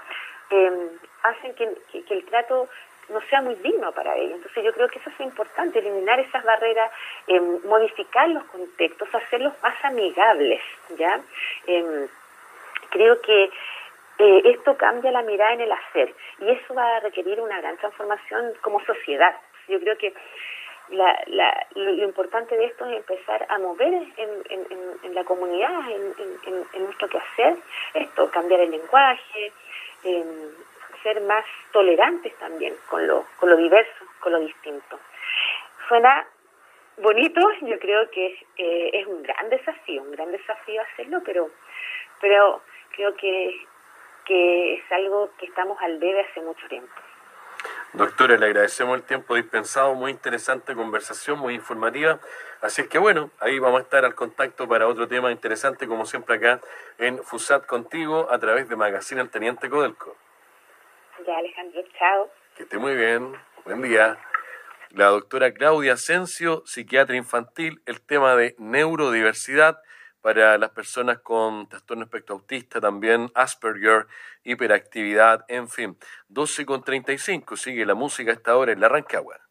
em, 0.50 0.88
hacen 1.22 1.54
que, 1.54 1.68
el 2.10 2.24
trato 2.24 2.68
no 3.08 3.20
sea 3.22 3.40
muy 3.42 3.54
digno 3.56 3.92
para 3.92 4.16
ellos. 4.16 4.36
Entonces 4.36 4.64
yo 4.64 4.72
creo 4.72 4.88
que 4.88 4.98
eso 4.98 5.10
es 5.10 5.20
importante, 5.20 5.78
eliminar 5.78 6.20
esas 6.20 6.44
barreras, 6.44 6.90
em, 7.26 7.60
modificar 7.64 8.28
los 8.28 8.44
contextos, 8.44 9.14
hacerlos 9.14 9.54
más 9.62 9.74
amigables, 9.84 10.60
¿ya? 10.96 11.20
Em, 11.66 12.08
creo 12.90 13.20
que 13.20 13.50
eh, 14.20 14.42
esto 14.46 14.76
cambia 14.76 15.12
la 15.12 15.22
mirada 15.22 15.52
en 15.52 15.60
el 15.60 15.70
hacer 15.70 16.12
y 16.40 16.50
eso 16.50 16.74
va 16.74 16.96
a 16.96 17.00
requerir 17.00 17.40
una 17.40 17.60
gran 17.60 17.76
transformación 17.76 18.52
como 18.62 18.84
sociedad. 18.84 19.34
Yo 19.68 19.78
creo 19.78 19.96
que 19.96 20.12
la, 20.90 21.22
la, 21.26 21.66
lo 21.74 22.04
importante 22.04 22.56
de 22.56 22.66
esto 22.66 22.86
es 22.86 22.96
empezar 22.96 23.46
a 23.48 23.58
mover 23.58 23.92
en, 24.16 25.14
la 25.14 25.24
comunidad, 25.24 25.90
en, 25.90 26.84
nuestro 26.84 27.08
quehacer, 27.08 27.56
esto, 27.94 28.30
cambiar 28.30 28.60
el 28.60 28.70
lenguaje, 28.70 29.52
ser 31.02 31.20
más 31.22 31.44
tolerantes 31.72 32.34
también 32.38 32.74
con 32.88 33.06
lo, 33.06 33.24
con 33.38 33.50
lo 33.50 33.56
diverso, 33.56 34.04
con 34.20 34.32
lo 34.32 34.40
distinto. 34.40 34.98
Suena 35.88 36.26
bonito, 36.98 37.40
yo 37.62 37.78
creo 37.78 38.10
que 38.10 38.46
eh, 38.56 38.90
es 38.92 39.06
un 39.06 39.22
gran 39.22 39.48
desafío, 39.48 40.02
un 40.02 40.12
gran 40.12 40.30
desafío 40.32 40.82
hacerlo, 40.82 41.20
pero, 41.24 41.50
pero 42.20 42.62
creo 42.90 43.14
que, 43.14 43.66
que 44.24 44.74
es 44.74 44.92
algo 44.92 45.30
que 45.38 45.46
estamos 45.46 45.80
al 45.80 46.00
debe 46.00 46.20
hace 46.20 46.40
mucho 46.40 46.66
tiempo. 46.68 46.92
Doctora, 47.94 48.36
le 48.36 48.46
agradecemos 48.46 48.96
el 48.96 49.02
tiempo 49.02 49.34
dispensado, 49.34 49.94
muy 49.94 50.10
interesante 50.10 50.74
conversación, 50.74 51.38
muy 51.38 51.54
informativa. 51.54 52.20
Así 52.60 52.82
es 52.82 52.88
que 52.88 52.98
bueno, 52.98 53.30
ahí 53.40 53.58
vamos 53.58 53.80
a 53.80 53.82
estar 53.82 54.04
al 54.04 54.14
contacto 54.14 54.68
para 54.68 54.86
otro 54.86 55.08
tema 55.08 55.32
interesante, 55.32 55.86
como 55.86 56.04
siempre 56.04 56.36
acá 56.36 56.60
en 56.98 57.22
FUSAT 57.22 57.64
contigo, 57.64 58.28
a 58.30 58.38
través 58.38 58.68
de 58.68 58.76
Magazine 58.76 59.22
El 59.22 59.30
Teniente 59.30 59.70
Codelco. 59.70 60.16
Ya, 61.26 61.38
Alejandro, 61.38 61.82
chao. 61.98 62.30
Que 62.56 62.64
esté 62.64 62.76
muy 62.76 62.94
bien, 62.94 63.34
buen 63.64 63.80
día. 63.80 64.18
La 64.90 65.06
doctora 65.06 65.52
Claudia 65.52 65.94
Asensio, 65.94 66.62
psiquiatra 66.66 67.16
infantil, 67.16 67.80
el 67.86 68.00
tema 68.00 68.36
de 68.36 68.54
neurodiversidad 68.58 69.80
para 70.28 70.58
las 70.58 70.72
personas 70.72 71.20
con 71.20 71.70
trastorno 71.70 72.04
espectro 72.04 72.34
autista, 72.34 72.82
también 72.82 73.32
Asperger, 73.34 74.06
hiperactividad, 74.44 75.46
en 75.48 75.70
fin. 75.70 75.96
12 76.28 76.66
con 76.66 76.84
35, 76.84 77.56
sigue 77.56 77.86
la 77.86 77.94
música 77.94 78.32
a 78.32 78.34
esta 78.34 78.54
hora 78.54 78.72
en 78.72 78.80
la 78.80 78.90
Rancagua. 78.90 79.47